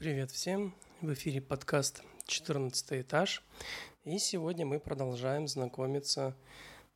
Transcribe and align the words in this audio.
Привет 0.00 0.30
всем! 0.30 0.74
В 1.02 1.12
эфире 1.12 1.42
подкаст 1.42 2.02
«14 2.26 3.02
этаж». 3.02 3.42
И 4.04 4.18
сегодня 4.18 4.64
мы 4.64 4.80
продолжаем 4.80 5.46
знакомиться 5.46 6.34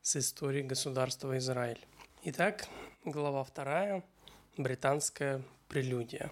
с 0.01 0.15
историей 0.15 0.63
государства 0.63 1.37
Израиль. 1.37 1.85
Итак, 2.23 2.67
глава 3.03 3.43
вторая. 3.43 4.03
Британская 4.57 5.43
прелюдия. 5.67 6.31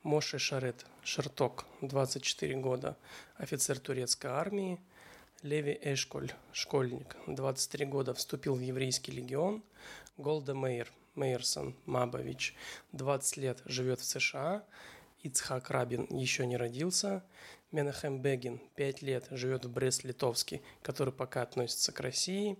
Моше 0.04 0.38
Шарет 0.38 0.84
Шарток, 1.02 1.64
24 1.80 2.56
года, 2.56 2.98
офицер 3.36 3.78
турецкой 3.78 4.32
армии, 4.32 4.78
Леви 5.40 5.78
Эшколь, 5.80 6.30
школьник, 6.52 7.16
23 7.26 7.86
года, 7.86 8.12
вступил 8.12 8.54
в 8.54 8.60
еврейский 8.60 9.12
легион, 9.12 9.64
Голда 10.18 10.54
Мейер, 10.54 10.92
Мейерсон 11.14 11.74
Мабович, 11.86 12.54
20 12.92 13.36
лет, 13.38 13.62
живет 13.64 14.00
в 14.00 14.04
США, 14.04 14.62
Ицхак 15.22 15.70
Рабин 15.70 16.06
еще 16.10 16.44
не 16.44 16.58
родился, 16.58 17.24
Менахем 17.72 18.20
Бегин, 18.20 18.60
5 18.74 19.00
лет, 19.00 19.28
живет 19.30 19.64
в 19.64 19.72
Брест-Литовске, 19.72 20.60
который 20.82 21.14
пока 21.14 21.40
относится 21.40 21.92
к 21.92 22.00
России, 22.00 22.58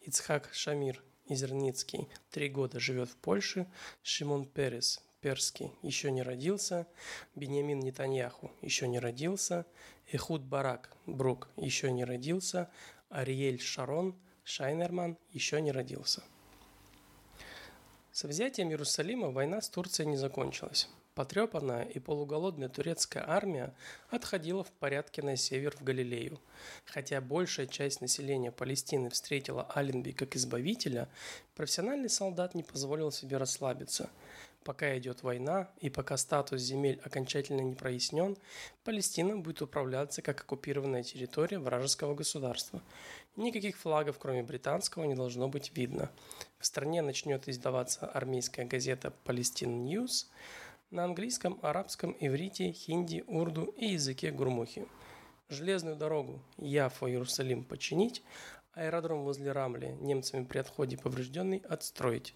Ицхак 0.00 0.48
Шамир 0.54 1.02
Изерницкий, 1.28 2.08
3 2.30 2.48
года, 2.48 2.80
живет 2.80 3.10
в 3.10 3.16
Польше, 3.16 3.70
Шимон 4.02 4.46
Перес, 4.46 5.02
Перский 5.20 5.72
еще 5.82 6.10
не 6.10 6.22
родился, 6.22 6.86
Бенямин 7.34 7.80
Нетаньяху 7.80 8.50
еще 8.62 8.86
не 8.86 8.98
родился, 8.98 9.66
Эхуд 10.12 10.42
Барак 10.42 10.90
Брук 11.06 11.48
еще 11.56 11.90
не 11.90 12.04
родился, 12.04 12.70
Ариэль 13.08 13.60
Шарон 13.60 14.14
Шайнерман 14.44 15.18
еще 15.30 15.60
не 15.60 15.72
родился. 15.72 16.22
Со 18.12 18.28
взятием 18.28 18.70
Иерусалима 18.70 19.30
война 19.30 19.60
с 19.60 19.68
Турцией 19.68 20.08
не 20.08 20.16
закончилась. 20.16 20.88
Потрепанная 21.16 21.84
и 21.84 21.98
полуголодная 21.98 22.68
турецкая 22.68 23.24
армия 23.26 23.74
отходила 24.10 24.62
в 24.62 24.70
порядке 24.70 25.22
на 25.22 25.34
север 25.36 25.74
в 25.74 25.82
Галилею. 25.82 26.38
Хотя 26.84 27.20
большая 27.20 27.66
часть 27.66 28.02
населения 28.02 28.52
Палестины 28.52 29.10
встретила 29.10 29.64
Аленби 29.74 30.12
как 30.12 30.36
избавителя, 30.36 31.08
профессиональный 31.54 32.10
солдат 32.10 32.54
не 32.54 32.62
позволил 32.62 33.10
себе 33.10 33.38
расслабиться. 33.38 34.10
Пока 34.66 34.98
идет 34.98 35.22
война 35.22 35.70
и 35.78 35.88
пока 35.90 36.16
статус 36.16 36.60
земель 36.60 37.00
окончательно 37.04 37.60
не 37.60 37.76
прояснен, 37.76 38.36
Палестина 38.82 39.36
будет 39.36 39.62
управляться 39.62 40.22
как 40.22 40.40
оккупированная 40.40 41.04
территория 41.04 41.60
вражеского 41.60 42.16
государства. 42.16 42.82
Никаких 43.36 43.76
флагов, 43.76 44.18
кроме 44.18 44.42
британского, 44.42 45.04
не 45.04 45.14
должно 45.14 45.46
быть 45.46 45.70
видно. 45.76 46.10
В 46.58 46.66
стране 46.66 47.00
начнет 47.00 47.48
издаваться 47.48 48.06
армейская 48.06 48.66
газета 48.66 49.12
«Palestine 49.24 49.84
News», 49.84 50.26
на 50.90 51.04
английском, 51.04 51.60
арабском, 51.62 52.16
иврите, 52.18 52.72
хинди, 52.72 53.22
урду 53.28 53.72
и 53.76 53.86
языке 53.86 54.32
гурмухи. 54.32 54.88
Железную 55.48 55.94
дорогу 55.94 56.42
Яфо-Иерусалим 56.56 57.62
починить, 57.62 58.24
аэродром 58.72 59.22
возле 59.22 59.52
Рамли 59.52 59.96
немцами 60.00 60.44
при 60.44 60.58
отходе 60.58 60.98
поврежденный 60.98 61.58
отстроить. 61.68 62.34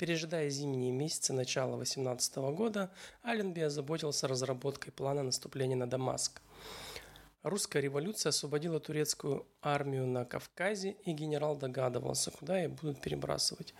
Пережидая 0.00 0.48
зимние 0.48 0.92
месяцы 0.92 1.34
начала 1.34 1.76
18 1.76 2.36
года, 2.56 2.90
Аленби 3.20 3.60
озаботился 3.60 4.26
разработкой 4.26 4.94
плана 4.94 5.22
наступления 5.22 5.76
на 5.76 5.86
Дамаск. 5.86 6.40
Русская 7.42 7.82
революция 7.82 8.30
освободила 8.30 8.80
турецкую 8.80 9.44
армию 9.60 10.06
на 10.06 10.24
Кавказе, 10.24 10.96
и 11.04 11.12
генерал 11.12 11.54
догадывался, 11.54 12.30
куда 12.30 12.58
ее 12.58 12.68
будут 12.68 13.02
перебрасывать. 13.02 13.74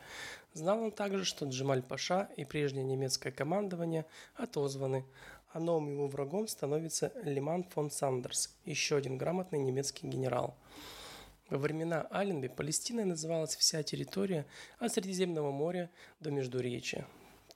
Знал 0.52 0.82
он 0.82 0.92
также, 0.92 1.24
что 1.24 1.46
Джемаль 1.46 1.82
Паша 1.82 2.28
и 2.36 2.44
прежнее 2.44 2.84
немецкое 2.84 3.32
командование 3.32 4.04
отозваны, 4.34 5.06
а 5.54 5.58
новым 5.58 5.90
его 5.90 6.06
врагом 6.06 6.48
становится 6.48 7.12
Лиман 7.22 7.64
фон 7.64 7.90
Сандерс, 7.90 8.54
еще 8.66 8.96
один 8.96 9.16
грамотный 9.16 9.58
немецкий 9.58 10.06
генерал. 10.06 10.54
Во 11.50 11.58
времена 11.58 12.06
Аленби 12.10 12.48
Палестиной 12.48 13.04
называлась 13.04 13.56
вся 13.56 13.82
территория 13.82 14.46
от 14.78 14.92
Средиземного 14.92 15.50
моря 15.50 15.90
до 16.20 16.30
Междуречия. 16.30 17.06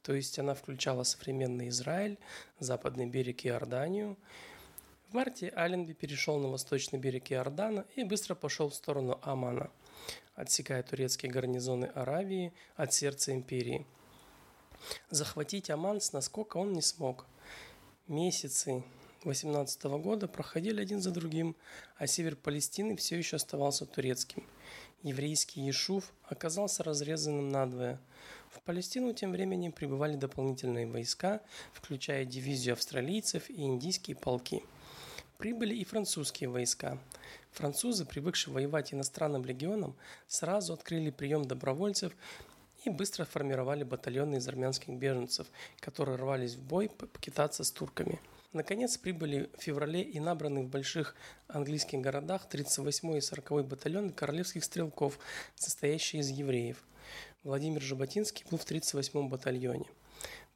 То 0.02 0.12
есть 0.12 0.38
она 0.38 0.54
включала 0.54 1.04
современный 1.04 1.68
Израиль, 1.68 2.18
западный 2.58 3.06
берег 3.06 3.46
Иорданию– 3.46 4.18
в 5.14 5.16
марте 5.16 5.48
Аленби 5.50 5.92
перешел 5.92 6.40
на 6.40 6.48
восточный 6.48 6.98
берег 6.98 7.30
Иордана 7.30 7.86
и 7.94 8.02
быстро 8.02 8.34
пошел 8.34 8.68
в 8.68 8.74
сторону 8.74 9.20
Амана, 9.22 9.70
отсекая 10.34 10.82
турецкие 10.82 11.30
гарнизоны 11.30 11.84
Аравии 11.84 12.52
от 12.74 12.92
сердца 12.92 13.32
империи. 13.32 13.86
Захватить 15.10 15.70
Аман 15.70 16.00
с 16.00 16.12
наскока 16.12 16.56
он 16.56 16.72
не 16.72 16.82
смог. 16.82 17.26
Месяцы 18.08 18.82
18 19.24 19.84
года 19.84 20.28
проходили 20.28 20.80
один 20.80 21.00
за 21.00 21.10
другим, 21.10 21.56
а 21.96 22.06
север 22.06 22.36
Палестины 22.36 22.96
все 22.96 23.16
еще 23.16 23.36
оставался 23.36 23.86
турецким. 23.86 24.44
Еврейский 25.02 25.60
Ешув 25.62 26.12
оказался 26.24 26.82
разрезанным 26.82 27.48
надвое. 27.48 28.00
В 28.50 28.60
Палестину 28.60 29.12
тем 29.12 29.32
временем 29.32 29.72
прибывали 29.72 30.16
дополнительные 30.16 30.86
войска, 30.86 31.40
включая 31.72 32.24
дивизию 32.24 32.74
австралийцев 32.74 33.50
и 33.50 33.62
индийские 33.62 34.16
полки– 34.16 34.62
Прибыли 35.38 35.74
и 35.74 35.84
французские 35.84 36.48
войска. 36.48 36.98
Французы, 37.50 38.04
привыкшие 38.04 38.54
воевать 38.54 38.94
иностранным 38.94 39.44
легионом, 39.44 39.96
сразу 40.28 40.72
открыли 40.72 41.10
прием 41.10 41.44
добровольцев 41.44 42.16
и 42.84 42.90
быстро 42.90 43.24
формировали 43.24 43.82
батальоны 43.82 44.36
из 44.36 44.46
армянских 44.46 44.94
беженцев, 44.94 45.48
которые 45.80 46.16
рвались 46.16 46.54
в 46.54 46.62
бой 46.62 46.88
покитаться 46.88 47.64
с 47.64 47.70
турками. 47.70 48.20
Наконец 48.54 48.96
прибыли 48.96 49.50
в 49.58 49.62
феврале 49.62 50.00
и 50.00 50.20
набраны 50.20 50.62
в 50.62 50.68
больших 50.68 51.16
английских 51.48 52.00
городах 52.00 52.46
38-й 52.48 53.18
и 53.18 53.20
40-й 53.20 53.64
батальоны 53.64 54.12
королевских 54.12 54.62
стрелков, 54.62 55.18
состоящие 55.56 56.22
из 56.22 56.28
евреев. 56.28 56.84
Владимир 57.42 57.82
Жаботинский 57.82 58.46
был 58.48 58.58
в 58.58 58.64
38-м 58.64 59.28
батальоне– 59.28 59.86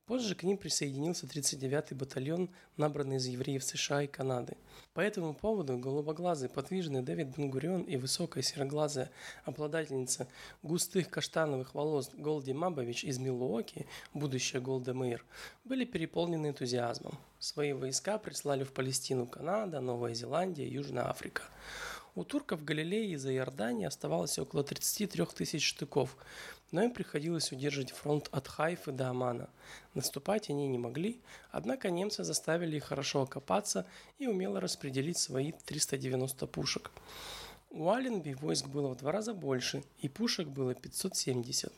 Позже 0.09 0.35
к 0.35 0.43
ним 0.43 0.57
присоединился 0.57 1.27
39-й 1.27 1.95
батальон, 1.95 2.49
набранный 2.79 3.17
из 3.17 3.27
евреев 3.27 3.63
США 3.63 4.05
и 4.05 4.07
Канады. 4.07 4.57
По 4.95 5.01
этому 5.01 5.35
поводу 5.35 5.77
голубоглазый 5.77 6.49
подвижный 6.49 7.03
Дэвид 7.03 7.37
Бенгурион 7.37 7.83
и 7.83 7.99
высокая 7.99 8.43
сероглазая 8.43 9.11
обладательница 9.45 10.27
густых 10.63 11.11
каштановых 11.11 11.75
волос 11.75 12.11
Голди 12.15 12.55
Мабович 12.55 13.05
из 13.05 13.19
Милуоки, 13.19 13.87
будущая 14.15 14.63
Голда 14.63 14.95
Мейер, 14.95 15.23
были 15.67 15.85
переполнены 15.85 16.47
энтузиазмом. 16.47 17.19
Свои 17.39 17.75
войска 17.75 18.17
прислали 18.17 18.65
в 18.65 18.73
Палестину 18.73 19.27
Канада, 19.27 19.81
Новая 19.81 20.15
Зеландия, 20.15 20.67
Южная 20.67 21.11
Африка. 21.11 21.43
У 22.19 22.25
турков 22.25 22.59
в 22.59 22.65
Галилее 22.65 23.12
из-за 23.12 23.33
Иордании 23.33 23.87
оставалось 23.87 24.41
около 24.41 24.65
33 24.65 25.25
тысяч 25.27 25.65
штыков, 25.65 26.17
но 26.73 26.83
им 26.83 26.91
приходилось 26.91 27.53
удерживать 27.53 27.93
фронт 27.93 28.29
от 28.33 28.49
Хайфы 28.49 28.91
до 28.91 29.11
Амана. 29.11 29.49
Наступать 29.95 30.51
они 30.51 30.67
не 30.67 30.79
могли, 30.79 31.21
однако 31.53 31.91
немцы 31.91 32.25
заставили 32.25 32.77
их 32.77 32.87
хорошо 32.87 33.23
окопаться 33.23 33.87
и 34.19 34.27
умело 34.27 34.61
распределить 34.61 35.17
свои 35.17 35.53
390 35.53 36.49
пушек. 36.49 36.91
У 37.71 37.89
Аленби 37.89 38.33
войск 38.33 38.67
было 38.67 38.89
в 38.89 38.97
два 38.97 39.12
раза 39.12 39.33
больше, 39.33 39.85
и 39.99 40.09
пушек 40.09 40.49
было 40.49 40.75
570. 40.75 41.73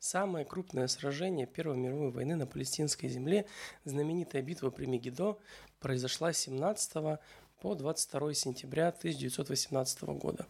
Самое 0.00 0.44
крупное 0.44 0.88
сражение 0.88 1.46
Первой 1.46 1.76
мировой 1.76 2.10
войны 2.10 2.34
на 2.34 2.46
палестинской 2.46 3.08
земле, 3.08 3.46
знаменитая 3.84 4.42
битва 4.42 4.70
при 4.70 4.86
Мегидо, 4.86 5.38
произошла 5.78 6.32
17 6.32 7.20
по 7.64 7.74
22 7.74 8.34
сентября 8.34 8.88
1918 8.88 10.02
года. 10.18 10.46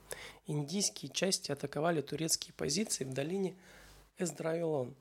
Индийские 0.48 1.12
части 1.12 1.52
атаковали 1.52 2.00
турецкие 2.00 2.52
позиции 2.54 3.04
в 3.04 3.12
долине 3.12 3.54
Эздрайлон. 4.18 4.96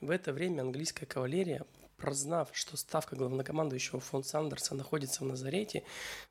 В 0.00 0.10
это 0.10 0.32
время 0.32 0.60
английская 0.60 1.06
кавалерия, 1.06 1.66
прознав, 1.96 2.50
что 2.52 2.76
ставка 2.76 3.16
главнокомандующего 3.16 3.98
фон 3.98 4.22
Сандерса 4.22 4.76
находится 4.76 5.24
в 5.24 5.26
Назарете, 5.26 5.82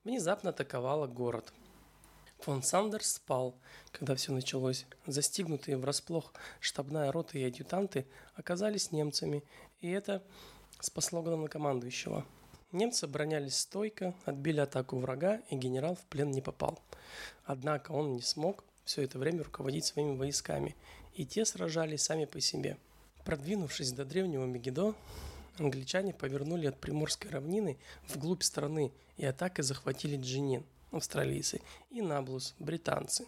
внезапно 0.05 0.51
атаковала 0.51 1.05
город. 1.05 1.51
Фон 2.39 2.63
Сандерс 2.63 3.15
спал, 3.15 3.55
когда 3.91 4.15
все 4.15 4.31
началось. 4.31 4.85
Застигнутые 5.05 5.75
врасплох 5.75 6.33
штабная 6.61 7.11
рота 7.11 7.37
и 7.37 7.43
адъютанты 7.43 8.07
оказались 8.35 8.93
немцами, 8.93 9.43
и 9.81 9.89
это 9.89 10.23
спасло 10.79 11.21
главнокомандующего. 11.21 12.25
Немцы 12.71 13.05
оборонялись 13.05 13.57
стойко, 13.57 14.13
отбили 14.25 14.59
атаку 14.59 14.99
врага, 14.99 15.41
и 15.49 15.55
генерал 15.55 15.95
в 15.95 16.05
плен 16.05 16.29
не 16.29 16.41
попал. 16.41 16.79
Однако 17.43 17.91
он 17.91 18.13
не 18.13 18.21
смог 18.21 18.63
все 18.85 19.01
это 19.01 19.17
время 19.17 19.43
руководить 19.43 19.85
своими 19.85 20.15
войсками, 20.15 20.75
и 21.15 21.25
те 21.25 21.45
сражались 21.45 22.03
сами 22.03 22.25
по 22.25 22.39
себе. 22.39 22.77
Продвинувшись 23.25 23.91
до 23.91 24.05
древнего 24.05 24.45
Мегидо, 24.45 24.93
англичане 25.57 26.13
повернули 26.13 26.67
от 26.67 26.79
Приморской 26.79 27.31
равнины 27.31 27.79
вглубь 28.07 28.43
страны 28.43 28.91
и 29.17 29.25
атакой 29.25 29.63
захватили 29.63 30.15
Джинин, 30.15 30.63
австралийцы, 30.91 31.61
и 31.89 32.01
Наблус, 32.01 32.53
британцы. 32.59 33.25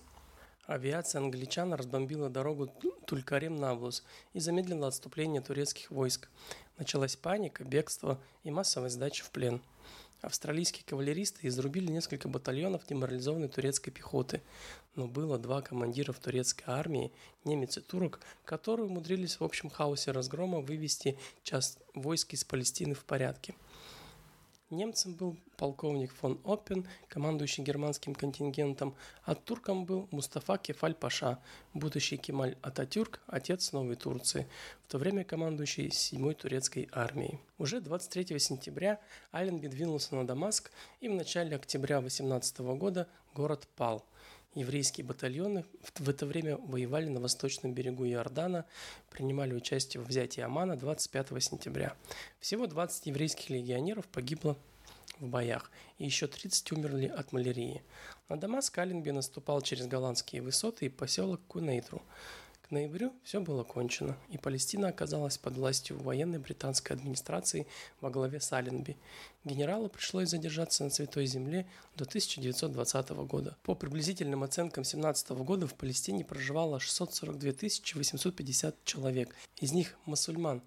Авиация 0.67 1.19
англичан 1.19 1.73
разбомбила 1.73 2.29
дорогу 2.29 2.71
Тулькарем-Наблус 3.07 4.03
и 4.33 4.39
замедлила 4.39 4.87
отступление 4.87 5.41
турецких 5.41 5.89
войск. 5.91 6.29
Началась 6.81 7.15
паника, 7.15 7.63
бегство 7.63 8.19
и 8.43 8.49
массовая 8.49 8.89
сдача 8.89 9.23
в 9.23 9.29
плен. 9.29 9.61
Австралийские 10.21 10.83
кавалеристы 10.83 11.45
изрубили 11.45 11.91
несколько 11.91 12.27
батальонов 12.27 12.87
деморализованной 12.87 13.49
турецкой 13.49 13.91
пехоты, 13.91 14.41
но 14.95 15.05
было 15.05 15.37
два 15.37 15.61
командира 15.61 16.11
в 16.11 16.17
турецкой 16.17 16.63
армии, 16.65 17.11
немец 17.45 17.77
и 17.77 17.81
турок, 17.81 18.19
которые 18.45 18.87
умудрились 18.87 19.39
в 19.39 19.43
общем 19.43 19.69
хаосе 19.69 20.09
разгрома 20.09 20.59
вывести 20.59 21.19
часть 21.43 21.77
войск 21.93 22.33
из 22.33 22.43
Палестины 22.43 22.95
в 22.95 23.03
порядке– 23.05 23.53
Немцем 24.71 25.13
был 25.15 25.35
полковник 25.57 26.13
фон 26.13 26.39
Оппен, 26.45 26.87
командующий 27.09 27.61
германским 27.61 28.15
контингентом, 28.15 28.95
а 29.25 29.35
турком 29.35 29.85
был 29.85 30.07
Мустафа 30.11 30.57
Кефаль-Паша, 30.57 31.39
будущий 31.73 32.15
Кемаль 32.15 32.55
Ататюрк, 32.61 33.19
отец 33.27 33.73
Новой 33.73 33.97
Турции, 33.97 34.47
в 34.87 34.91
то 34.91 34.97
время 34.97 35.25
командующий 35.25 35.89
7-й 35.89 36.35
турецкой 36.35 36.87
армией. 36.93 37.37
Уже 37.57 37.81
23 37.81 38.39
сентября 38.39 39.01
Аленби 39.31 39.67
двинулся 39.67 40.15
на 40.15 40.25
Дамаск, 40.25 40.71
и 41.01 41.09
в 41.09 41.13
начале 41.13 41.57
октября 41.57 41.99
18 41.99 42.59
года 42.59 43.09
город 43.33 43.67
пал– 43.75 44.05
Еврейские 44.53 45.05
батальоны 45.05 45.63
в 45.95 46.09
это 46.09 46.25
время 46.25 46.57
воевали 46.57 47.07
на 47.07 47.21
восточном 47.21 47.73
берегу 47.73 48.05
Иордана, 48.05 48.65
принимали 49.09 49.53
участие 49.53 50.03
в 50.03 50.07
взятии 50.07 50.41
Амана 50.41 50.75
25 50.75 51.41
сентября. 51.41 51.95
Всего 52.41 52.67
20 52.67 53.05
еврейских 53.05 53.49
легионеров 53.49 54.07
погибло 54.07 54.57
в 55.19 55.27
боях, 55.27 55.71
и 55.99 56.05
еще 56.05 56.27
30 56.27 56.69
умерли 56.73 57.05
от 57.05 57.31
малярии. 57.31 57.81
На 58.27 58.37
Дамаск 58.37 58.77
Аленби 58.77 59.11
наступал 59.11 59.61
через 59.61 59.87
голландские 59.87 60.41
высоты 60.41 60.87
и 60.87 60.89
поселок 60.89 61.39
Кунейтру 61.47 62.01
ноябрю 62.71 63.13
все 63.23 63.39
было 63.39 63.63
кончено, 63.63 64.17
и 64.29 64.37
Палестина 64.37 64.87
оказалась 64.87 65.37
под 65.37 65.55
властью 65.55 65.99
военной 65.99 66.39
британской 66.39 66.95
администрации 66.95 67.67
во 67.99 68.09
главе 68.09 68.39
с. 68.39 68.51
Генералу 69.43 69.89
пришлось 69.89 70.29
задержаться 70.29 70.83
на 70.83 70.89
Святой 70.89 71.25
Земле 71.25 71.67
до 71.95 72.05
1920 72.05 73.09
года. 73.27 73.57
По 73.63 73.75
приблизительным 73.75 74.43
оценкам 74.43 74.83
17 74.83 75.29
года 75.31 75.67
в 75.67 75.73
Палестине 75.75 76.23
проживало 76.23 76.79
642 76.79 77.51
850 77.95 78.83
человек. 78.83 79.35
Из 79.59 79.71
них 79.71 79.97
мусульман 80.05 80.61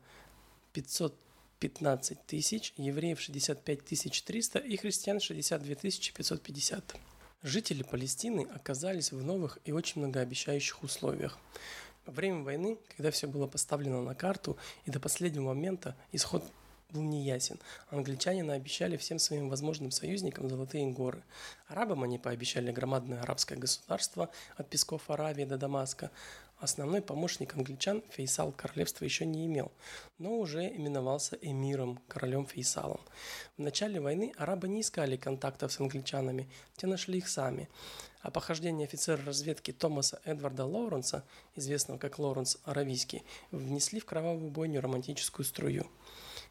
515 0.72 2.26
тысяч, 2.26 2.72
евреев 2.76 3.20
65 3.20 4.24
300 4.24 4.58
и 4.58 4.76
христиан 4.76 5.20
62 5.20 5.74
550. 5.74 6.96
Жители 7.44 7.82
Палестины 7.82 8.48
оказались 8.54 9.12
в 9.12 9.22
новых 9.22 9.58
и 9.66 9.72
очень 9.72 10.00
многообещающих 10.00 10.82
условиях. 10.82 11.38
Во 12.06 12.12
время 12.12 12.42
войны, 12.42 12.78
когда 12.96 13.10
все 13.10 13.26
было 13.26 13.46
поставлено 13.46 14.02
на 14.02 14.14
карту, 14.14 14.56
и 14.84 14.90
до 14.90 15.00
последнего 15.00 15.48
момента 15.48 15.96
исход 16.12 16.44
был 16.94 17.02
неясен. 17.02 17.58
Англичане 17.90 18.42
наобещали 18.42 18.96
всем 18.96 19.18
своим 19.18 19.48
возможным 19.48 19.90
союзникам 19.90 20.48
золотые 20.48 20.86
горы. 20.86 21.22
Арабам 21.66 22.04
они 22.04 22.18
пообещали 22.18 22.70
громадное 22.72 23.20
арабское 23.20 23.58
государство 23.58 24.30
от 24.56 24.70
песков 24.70 25.10
Аравии 25.10 25.44
до 25.44 25.58
Дамаска. 25.58 26.10
Основной 26.58 27.02
помощник 27.02 27.54
англичан 27.56 28.02
Фейсал 28.10 28.52
королевства 28.52 29.04
еще 29.04 29.26
не 29.26 29.46
имел, 29.46 29.72
но 30.18 30.38
уже 30.38 30.66
именовался 30.66 31.36
эмиром, 31.42 32.00
королем 32.08 32.46
Фейсалом. 32.46 33.00
В 33.56 33.62
начале 33.62 34.00
войны 34.00 34.32
арабы 34.38 34.68
не 34.68 34.80
искали 34.80 35.16
контактов 35.16 35.72
с 35.72 35.80
англичанами, 35.80 36.48
те 36.76 36.86
нашли 36.86 37.18
их 37.18 37.28
сами. 37.28 37.68
А 38.22 38.30
похождение 38.30 38.86
офицера 38.86 39.22
разведки 39.24 39.72
Томаса 39.72 40.20
Эдварда 40.24 40.64
Лоуренса, 40.64 41.24
известного 41.56 41.98
как 41.98 42.18
Лоуренс 42.18 42.58
Аравийский, 42.64 43.22
внесли 43.50 44.00
в 44.00 44.06
кровавую 44.06 44.50
бойню 44.50 44.80
романтическую 44.80 45.44
струю. 45.44 45.86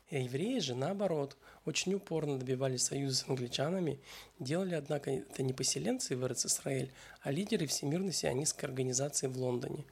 И 0.10 0.22
евреи 0.22 0.60
же, 0.60 0.76
наоборот, 0.76 1.36
очень 1.66 1.94
упорно 1.94 2.38
добивались 2.38 2.84
союза 2.84 3.16
с 3.16 3.30
англичанами, 3.30 4.00
делали, 4.40 4.76
однако, 4.76 5.12
это 5.12 5.44
не 5.44 5.54
поселенцы 5.54 6.16
в 6.16 6.26
Израиль, 6.32 6.92
а 7.22 7.32
лидеры 7.32 7.68
Всемирной 7.68 8.14
сионистской 8.14 8.70
организации 8.70 9.28
в 9.28 9.38
Лондоне. 9.38 9.86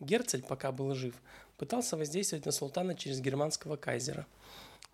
Герцель, 0.00 0.42
пока 0.42 0.72
был 0.72 0.94
жив, 0.94 1.14
пытался 1.58 1.96
воздействовать 1.96 2.46
на 2.46 2.52
султана 2.52 2.94
через 2.94 3.20
германского 3.20 3.76
кайзера. 3.76 4.26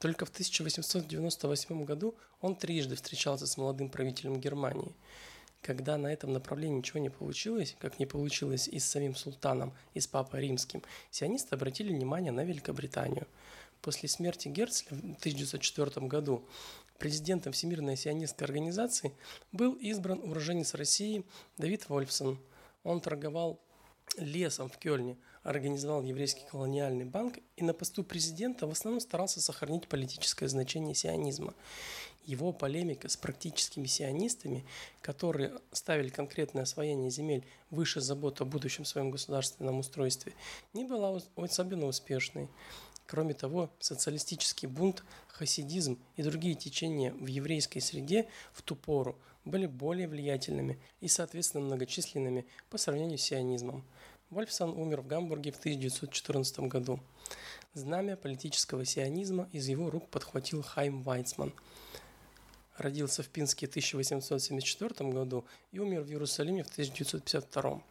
Только 0.01 0.27
в 0.27 0.31
1898 0.31 1.85
году 1.85 2.15
он 2.41 2.57
трижды 2.57 2.97
встречался 2.97 3.47
с 3.47 3.57
молодым 3.57 3.89
правителем 3.89 4.41
Германии– 4.41 4.93
когда 5.67 5.99
на 5.99 6.07
этом 6.07 6.33
направлении 6.33 6.79
ничего 6.79 7.01
не 7.01 7.11
получилось, 7.11 7.77
как 7.81 7.99
не 7.99 8.07
получилось 8.07 8.69
и 8.69 8.79
с 8.79 8.85
самим 8.85 9.17
султаном, 9.17 9.75
и 9.95 10.01
с 10.01 10.07
папой 10.07 10.43
римским, 10.43 10.83
сионисты 11.11 11.57
обратили 11.57 11.93
внимание 11.93 12.31
на 12.31 12.45
Великобританию. 12.45 13.27
После 13.87 14.09
смерти 14.09 14.49
Герцля 14.49 14.97
в 14.97 14.99
1904 14.99 16.09
году 16.09 16.45
президентом 16.99 17.53
Всемирной 17.53 17.97
сионистской 17.97 18.45
организации 18.45 19.13
был 19.53 19.75
избран 19.75 20.19
уроженец 20.29 20.75
России 20.75 21.25
Давид 21.57 21.89
Вольфсон. 21.89 22.37
Он 22.83 23.01
торговал 23.01 23.61
лесом 24.19 24.69
в 24.69 24.77
Кёльне, 24.79 25.17
организовал 25.45 26.03
еврейский 26.03 26.45
колониальный 26.51 27.05
банк 27.05 27.39
и 27.55 27.63
на 27.63 27.75
посту 27.75 28.03
президента 28.03 28.67
в 28.67 28.73
основном 28.73 28.99
старался 28.99 29.41
сохранить 29.41 29.87
политическое 29.87 30.49
значение 30.49 30.97
сионизма 30.97 31.55
его 32.27 32.53
полемика 32.53 33.09
с 33.09 33.17
практическими 33.17 33.87
сионистами, 33.87 34.65
которые 35.01 35.53
ставили 35.71 36.09
конкретное 36.09 36.65
освоение 36.65 37.09
земель 37.09 37.47
выше 37.71 38.01
забот 38.01 38.41
о 38.41 38.45
будущем 38.45 38.85
своем 38.85 39.11
государственном 39.11 39.79
устройстве, 39.79 40.33
не 40.75 40.85
была 40.85 41.21
особенно 41.37 41.87
успешной. 41.87 42.49
Кроме 43.07 43.35
того, 43.35 43.71
социалистический 43.79 44.67
бунт, 44.67 45.05
хасидизм 45.29 45.99
и 46.17 46.23
другие 46.23 46.55
течения 46.55 47.13
в 47.13 47.27
еврейской 47.27 47.81
среде 47.81 48.29
в 48.53 48.63
ту 48.63 48.75
пору 48.75 49.17
были 49.45 49.67
более 49.67 50.09
влиятельными 50.09 50.79
и, 51.01 51.09
соответственно, 51.09 51.65
многочисленными 51.65 52.47
по 52.69 52.79
сравнению 52.79 53.19
с 53.19 53.23
сионизмом. 53.23 53.85
Вольфсон 54.31 54.71
умер 54.71 55.03
в 55.03 55.07
Гамбурге 55.07 55.53
в 55.53 55.59
1914 55.59 56.61
году. 56.61 56.99
Знамя 57.75 58.17
политического 58.17 58.85
сионизма 58.85 59.49
из 59.53 59.69
его 59.69 59.89
рук 59.89 60.09
подхватил 60.09 60.63
Хайм 60.63 61.03
Вайцман– 61.03 61.53
родился 62.79 63.23
в 63.23 63.29
Пинске 63.29 63.67
в 63.67 63.71
1874 63.71 65.11
году 65.11 65.45
и 65.73 65.79
умер 65.79 66.03
в 66.03 66.11
Иерусалиме 66.11 66.63
в 66.63 66.69
1952. 66.69 67.83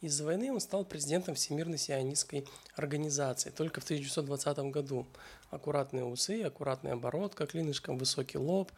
Из-за 0.00 0.24
войны 0.24 0.52
он 0.52 0.60
стал 0.60 0.84
президентом 0.84 1.34
Всемирной 1.34 1.78
сионистской 1.78 2.46
организации 2.74 3.50
только 3.50 3.80
в 3.80 3.84
1920 3.84 4.58
году. 4.70 5.06
Аккуратные 5.50 6.04
усы, 6.04 6.42
аккуратный 6.42 6.92
оборот, 6.92 7.34
как 7.34 7.50
клинышком, 7.50 7.98
высокий 7.98 8.38
лоб. 8.38 8.72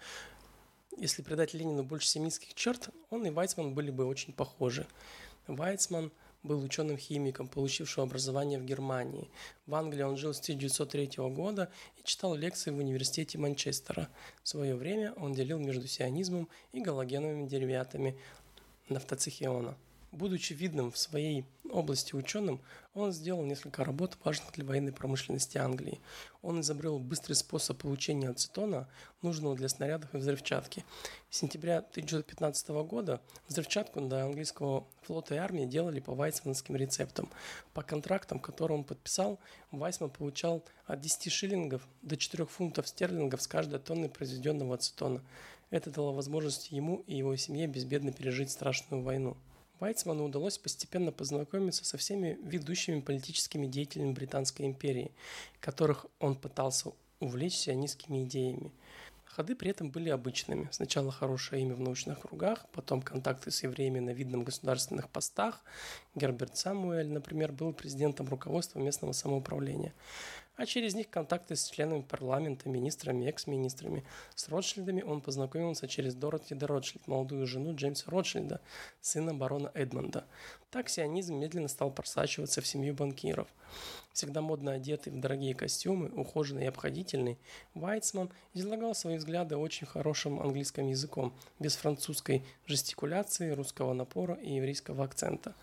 Если 0.97 1.23
придать 1.23 1.55
Ленину 1.55 1.85
больше 1.85 2.09
семитских 2.09 2.55
черт, 2.55 2.91
он 3.11 3.25
и 3.27 3.31
Вайцман 3.31 3.75
были 3.75 3.91
бы 3.91 4.05
очень 4.05 4.33
похожи. 4.33 4.87
Вайцман– 5.47 6.11
был 6.43 6.63
ученым-химиком, 6.63 7.47
получившим 7.49 8.05
образование 8.05 8.59
в 8.59 8.65
Германии. 8.65 9.31
В 9.67 9.75
Англии 9.75 10.03
он 10.03 10.17
жил 10.17 10.35
с 10.35 10.41
1903 10.41 11.11
года 11.31 11.71
и 11.97 12.03
читал 12.05 12.35
лекции 12.35 12.71
в 12.71 12.79
университете 12.79 13.39
Манчестера. 13.39 14.09
В 14.43 14.49
свое 14.49 14.75
время 14.75 15.13
он 15.17 15.35
делил 15.35 15.59
между 15.59 15.87
сионизмом 15.87 16.49
и 16.73 16.81
галогеновыми 16.81 17.47
дериватами 17.47 18.19
нафтоцихиона. 18.89 19.77
Будучи 20.13 20.53
видным 20.53 20.91
в 20.91 20.99
своей 20.99 21.47
области 21.71 22.15
ученым, 22.15 22.61
он 22.93 23.13
сделал 23.13 23.43
несколько 23.45 23.83
работ, 23.83 24.19
важных 24.23 24.53
для 24.53 24.63
военной 24.63 24.93
промышленности 24.93 25.57
Англии. 25.57 26.03
Он 26.43 26.61
изобрел 26.61 26.99
быстрый 26.99 27.33
способ 27.33 27.79
получения 27.79 28.29
ацетона, 28.29 28.91
нужного 29.23 29.57
для 29.57 29.71
снарядов 29.71 30.15
и 30.15 30.19
взрывчатки. 30.19 30.85
С 31.31 31.39
сентября 31.39 31.79
1915 31.79 32.69
года 32.85 33.23
взрывчатку 33.49 34.03
до 34.03 34.27
английского 34.27 34.87
флота 35.01 35.35
и 35.35 35.39
армии 35.39 35.65
делали 35.65 36.01
по 36.01 36.15
вайсманским 36.15 36.77
рецептам. 36.77 37.31
По 37.73 37.83
контрактам, 37.83 38.39
которые 38.39 38.77
он 38.77 38.85
подписал, 38.85 39.41
Вайсман 39.71 40.11
получал 40.11 40.63
от 40.85 41.01
10 41.01 41.33
шиллингов 41.33 41.89
до 42.03 42.19
4 42.19 42.45
фунтов 42.45 42.87
стерлингов 42.87 43.41
с 43.41 43.47
каждой 43.47 43.81
тонны 43.81 44.11
произведенного 44.11 44.75
ацетона. 44.75 45.23
Это 45.71 45.91
дало 45.91 46.13
возможность 46.13 46.71
ему 46.71 47.03
и 47.07 47.17
его 47.17 47.35
семье 47.37 47.67
безбедно 47.67 48.13
пережить 48.13 48.51
страшную 48.51 49.03
войну. 49.03 49.39
Вайцману 49.83 50.27
удалось 50.27 50.59
постепенно 50.59 51.11
познакомиться 51.11 51.85
со 51.85 51.99
всеми 51.99 52.39
ведущими 52.45 53.01
политическими 53.01 53.67
деятелями 53.67 54.13
Британской 54.13 54.65
империи, 54.65 55.11
которых 55.59 56.07
он 56.21 56.37
пытался 56.37 56.93
увлечь 57.19 57.57
сионистскими 57.57 58.23
идеями. 58.23 58.71
Ходы 59.25 59.57
при 59.57 59.71
этом 59.71 59.91
были 59.91 60.09
обычными. 60.09 60.69
Сначала 60.71 61.11
хорошее 61.11 61.63
имя 61.63 61.75
в 61.75 61.81
научных 61.81 62.21
кругах, 62.21 62.65
потом 62.71 63.03
контакты 63.03 63.51
с 63.51 63.65
евреями 63.65 63.99
на 63.99 64.11
видном 64.11 64.45
государственных 64.45 65.09
постах. 65.09 65.65
Герберт 66.15 66.57
Самуэль, 66.57 67.09
например, 67.09 67.51
был 67.51 67.73
президентом 67.73 68.29
руководства 68.29 68.79
местного 68.79 69.11
самоуправления. 69.11 69.95
А 70.57 70.67
через 70.67 70.95
них 70.95 71.09
контакты 71.11 71.57
с 71.57 71.69
членами 71.69 72.03
парламента, 72.03 72.69
министрами, 72.69 73.27
экс-министрами. 73.27 74.05
С 74.35 74.49
Ротшильдами 74.49 75.03
он 75.03 75.21
познакомился 75.21 75.89
через 75.89 76.15
Дороти 76.15 76.55
де 76.55 76.67
Ротшильд, 76.67 77.07
молодую 77.07 77.47
жену 77.47 77.75
Джеймса 77.75 78.11
Ротшильда, 78.11 78.61
сына 79.01 79.35
барона 79.35 79.71
Эдмонда. 79.75 80.25
Так 80.71 80.89
сионизм 80.89 81.37
медленно 81.37 81.69
стал 81.69 81.91
просачиваться 81.91 82.61
в 82.61 82.67
семью 82.67 82.95
банкиров. 82.95 83.49
Всегда 84.13 84.43
модно 84.43 84.73
одетый 84.73 85.13
в 85.13 85.21
дорогие 85.21 85.55
костюмы, 85.55 86.09
ухоженный 86.09 86.65
и 86.65 86.69
обходительный, 86.69 87.39
Вайцман 87.75 88.31
излагал 88.53 88.95
свои 88.95 89.17
взгляды 89.17 89.57
очень 89.57 89.87
хорошим 89.87 90.41
английским 90.41 90.89
языком, 90.89 91.33
без 91.59 91.77
французской 91.77 92.45
жестикуляции, 92.67 93.53
русского 93.53 93.95
напора 93.95 94.35
и 94.35 94.55
еврейского 94.55 95.05
акцента. 95.05 95.55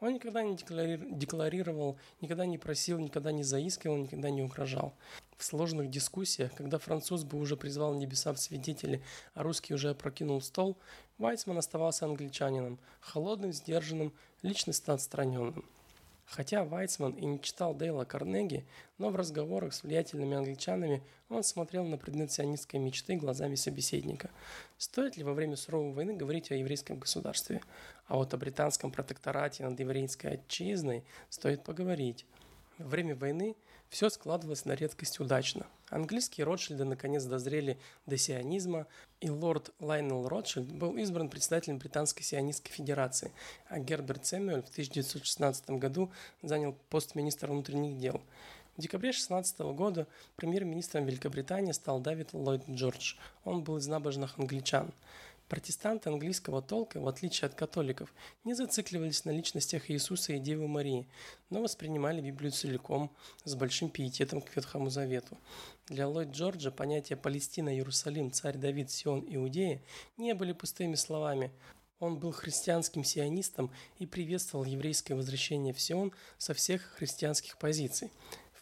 Он 0.00 0.14
никогда 0.14 0.42
не 0.42 0.56
декларировал, 0.56 1.98
никогда 2.22 2.46
не 2.46 2.56
просил, 2.56 2.98
никогда 2.98 3.32
не 3.32 3.42
заискивал, 3.42 3.98
никогда 3.98 4.30
не 4.30 4.42
угрожал. 4.42 4.94
В 5.36 5.44
сложных 5.44 5.90
дискуссиях, 5.90 6.54
когда 6.54 6.78
француз 6.78 7.24
бы 7.24 7.38
уже 7.38 7.56
призвал 7.56 7.94
небеса 7.94 8.32
в 8.32 8.38
свидетели, 8.38 9.02
а 9.34 9.42
русский 9.42 9.74
уже 9.74 9.90
опрокинул 9.90 10.40
стол, 10.40 10.78
Вайцман 11.18 11.58
оставался 11.58 12.06
англичанином, 12.06 12.78
холодным, 13.00 13.52
сдержанным, 13.52 14.14
личностно 14.42 14.94
отстраненным. 14.94 15.66
Хотя 16.30 16.62
Вайцман 16.62 17.12
и 17.14 17.26
не 17.26 17.40
читал 17.40 17.74
Дейла 17.74 18.04
Карнеги, 18.04 18.64
но 18.98 19.10
в 19.10 19.16
разговорах 19.16 19.74
с 19.74 19.82
влиятельными 19.82 20.36
англичанами 20.36 21.02
он 21.28 21.42
смотрел 21.42 21.84
на 21.84 21.98
предмет 21.98 22.30
сионистской 22.30 22.78
мечты 22.78 23.16
глазами 23.16 23.56
собеседника. 23.56 24.30
Стоит 24.78 25.16
ли 25.16 25.24
во 25.24 25.34
время 25.34 25.56
суровой 25.56 25.92
войны 25.92 26.14
говорить 26.14 26.52
о 26.52 26.54
еврейском 26.54 27.00
государстве? 27.00 27.60
А 28.06 28.14
вот 28.14 28.32
о 28.32 28.36
британском 28.36 28.92
протекторате 28.92 29.64
над 29.64 29.80
еврейской 29.80 30.34
отчизной 30.34 31.02
стоит 31.30 31.64
поговорить. 31.64 32.24
Во 32.78 32.86
время 32.86 33.16
войны 33.16 33.56
все 33.90 34.08
складывалось 34.08 34.64
на 34.64 34.72
редкость 34.72 35.20
удачно. 35.20 35.66
Английские 35.90 36.44
Ротшильды 36.44 36.84
наконец 36.84 37.24
дозрели 37.24 37.76
до 38.06 38.16
сионизма, 38.16 38.86
и 39.20 39.28
лорд 39.28 39.72
Лайнел 39.80 40.28
Ротшильд 40.28 40.72
был 40.72 40.96
избран 40.96 41.28
председателем 41.28 41.78
Британской 41.78 42.22
сионистской 42.22 42.72
федерации, 42.72 43.32
а 43.68 43.80
Герберт 43.80 44.24
Сэмюэль 44.24 44.62
в 44.62 44.70
1916 44.70 45.70
году 45.70 46.10
занял 46.42 46.76
пост 46.88 47.16
министра 47.16 47.48
внутренних 47.48 47.98
дел. 47.98 48.22
В 48.76 48.80
декабре 48.80 49.12
16 49.12 49.58
года 49.74 50.06
премьер-министром 50.36 51.04
Великобритании 51.04 51.72
стал 51.72 51.98
Давид 51.98 52.32
Ллойд 52.32 52.62
Джордж. 52.70 53.16
Он 53.44 53.62
был 53.62 53.76
из 53.76 53.88
набожных 53.88 54.38
англичан. 54.38 54.92
Протестанты 55.50 56.10
английского 56.10 56.62
толка, 56.62 57.00
в 57.00 57.08
отличие 57.08 57.46
от 57.46 57.56
католиков, 57.56 58.14
не 58.44 58.54
зацикливались 58.54 59.24
на 59.24 59.32
личностях 59.32 59.90
Иисуса 59.90 60.34
и 60.34 60.38
Девы 60.38 60.68
Марии, 60.68 61.08
но 61.50 61.60
воспринимали 61.60 62.20
Библию 62.20 62.52
целиком, 62.52 63.10
с 63.42 63.56
большим 63.56 63.90
пиететом 63.90 64.42
к 64.42 64.54
Ветхому 64.54 64.90
Завету. 64.90 65.36
Для 65.88 66.06
Ллойд 66.06 66.30
Джорджа 66.30 66.70
понятия 66.70 67.16
Палестина, 67.16 67.74
Иерусалим, 67.74 68.30
Царь 68.30 68.58
Давид, 68.58 68.92
Сион, 68.92 69.24
Иудея 69.26 69.82
не 70.16 70.34
были 70.34 70.52
пустыми 70.52 70.94
словами. 70.94 71.50
Он 71.98 72.16
был 72.16 72.30
христианским 72.30 73.02
сионистом 73.02 73.72
и 73.98 74.06
приветствовал 74.06 74.64
еврейское 74.64 75.16
возвращение 75.16 75.74
в 75.74 75.80
Сион 75.80 76.12
со 76.38 76.54
всех 76.54 76.82
христианских 76.96 77.58
позиций. 77.58 78.12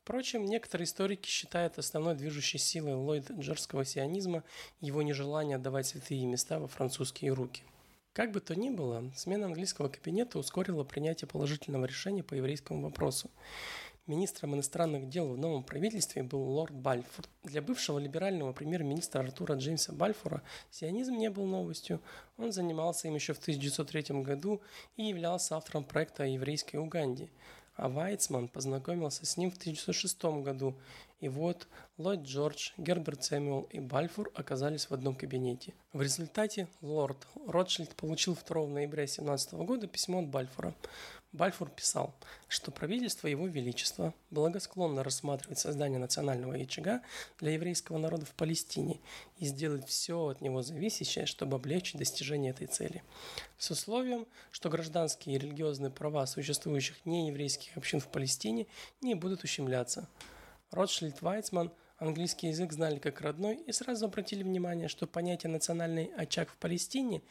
Впрочем, 0.08 0.46
некоторые 0.46 0.86
историки 0.86 1.28
считают 1.28 1.76
основной 1.76 2.14
движущей 2.14 2.56
силой 2.56 2.94
ллойд-джерского 2.94 3.84
сионизма 3.84 4.42
его 4.80 5.02
нежелание 5.02 5.56
отдавать 5.56 5.86
святые 5.86 6.24
места 6.24 6.58
во 6.58 6.66
французские 6.66 7.34
руки. 7.34 7.62
Как 8.14 8.32
бы 8.32 8.40
то 8.40 8.56
ни 8.56 8.70
было, 8.70 9.12
смена 9.14 9.44
английского 9.44 9.90
кабинета 9.90 10.38
ускорила 10.38 10.82
принятие 10.82 11.28
положительного 11.28 11.84
решения 11.84 12.22
по 12.22 12.32
еврейскому 12.32 12.80
вопросу. 12.80 13.30
Министром 14.06 14.54
иностранных 14.54 15.10
дел 15.10 15.28
в 15.28 15.36
новом 15.36 15.62
правительстве 15.62 16.22
был 16.22 16.40
лорд 16.40 16.72
Бальфур. 16.72 17.26
Для 17.42 17.60
бывшего 17.60 17.98
либерального 17.98 18.54
премьер-министра 18.54 19.20
Артура 19.20 19.56
Джеймса 19.56 19.92
Бальфура 19.92 20.40
сионизм 20.70 21.18
не 21.18 21.28
был 21.28 21.44
новостью. 21.44 22.00
Он 22.38 22.50
занимался 22.50 23.08
им 23.08 23.14
еще 23.14 23.34
в 23.34 23.38
1903 23.40 24.22
году 24.22 24.62
и 24.96 25.02
являлся 25.02 25.56
автором 25.56 25.84
проекта 25.84 26.22
о 26.22 26.26
еврейской 26.26 26.76
Уганде– 26.76 27.28
а 27.78 27.88
Вайцман 27.88 28.48
познакомился 28.48 29.24
с 29.24 29.36
ним 29.36 29.50
в 29.50 29.56
1906 29.56 30.24
году, 30.42 30.74
и 31.20 31.28
вот 31.28 31.68
Ллойд 31.96 32.22
Джордж, 32.22 32.72
Герберт 32.76 33.22
Сэмюэл 33.24 33.68
и 33.70 33.78
Бальфур 33.78 34.30
оказались 34.34 34.90
в 34.90 34.92
одном 34.92 35.14
кабинете. 35.14 35.74
В 35.92 36.02
результате 36.02 36.68
лорд 36.82 37.26
Ротшильд 37.46 37.94
получил 37.94 38.36
2 38.36 38.66
ноября 38.66 39.04
1917 39.04 39.54
года 39.54 39.86
письмо 39.86 40.20
от 40.20 40.28
Бальфура. 40.28 40.74
Бальфур 41.32 41.68
писал, 41.68 42.14
что 42.48 42.70
правительство 42.70 43.28
Его 43.28 43.46
Величества 43.46 44.14
благосклонно 44.30 45.04
рассматривает 45.04 45.58
создание 45.58 45.98
национального 45.98 46.54
очага 46.54 47.02
для 47.38 47.52
еврейского 47.52 47.98
народа 47.98 48.24
в 48.24 48.34
Палестине 48.34 49.00
и 49.36 49.44
сделает 49.44 49.84
все 49.84 50.28
от 50.28 50.40
него 50.40 50.62
зависящее, 50.62 51.26
чтобы 51.26 51.56
облегчить 51.56 51.98
достижение 51.98 52.52
этой 52.52 52.66
цели. 52.66 53.02
С 53.58 53.70
условием, 53.70 54.26
что 54.50 54.70
гражданские 54.70 55.36
и 55.36 55.38
религиозные 55.38 55.90
права 55.90 56.26
существующих 56.26 57.04
нееврейских 57.04 57.76
общин 57.76 58.00
в 58.00 58.08
Палестине 58.08 58.66
не 59.02 59.14
будут 59.14 59.44
ущемляться. 59.44 60.08
Ротшильд 60.70 61.20
Вайцман 61.20 61.70
английский 61.98 62.48
язык 62.48 62.72
знали 62.72 62.98
как 62.98 63.20
родной 63.20 63.56
и 63.56 63.72
сразу 63.72 64.06
обратили 64.06 64.42
внимание, 64.42 64.88
что 64.88 65.06
понятие 65.06 65.50
«национальный 65.50 66.06
очаг 66.16 66.50
в 66.50 66.56
Палестине» 66.56 67.22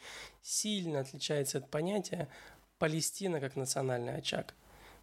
сильно 0.42 1.00
отличается 1.00 1.58
от 1.58 1.68
понятия 1.68 2.28
Палестина 2.78 3.40
как 3.40 3.56
национальный 3.56 4.14
очаг. 4.14 4.54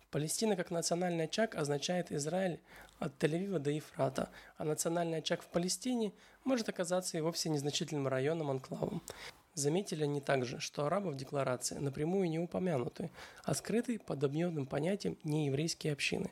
Палестина 0.10 0.56
как 0.56 0.72
национальный 0.72 1.26
очаг 1.26 1.56
означает 1.56 2.10
Израиль 2.10 2.62
от 3.00 3.22
Тель-Авива 3.22 3.60
до 3.60 3.70
Ефрата, 3.70 4.30
а 4.58 4.64
национальный 4.64 5.18
очаг 5.18 5.42
в 5.42 5.48
Палестине 5.48 6.14
может 6.46 6.70
оказаться 6.70 7.18
и 7.18 7.22
вовсе 7.22 7.50
незначительным 7.50 8.08
районом 8.08 8.50
анклавом. 8.50 9.04
Заметили 9.56 10.04
они 10.04 10.22
также, 10.22 10.62
что 10.62 10.86
арабы 10.86 11.12
в 11.12 11.18
декларации 11.18 11.76
напрямую 11.76 12.30
не 12.30 12.40
упомянуты, 12.40 13.12
а 13.44 13.54
скрыты 13.54 14.00
под 14.00 14.24
объемным 14.24 14.68
понятием 14.68 15.18
нееврейские 15.26 15.92
общины. 15.92 16.32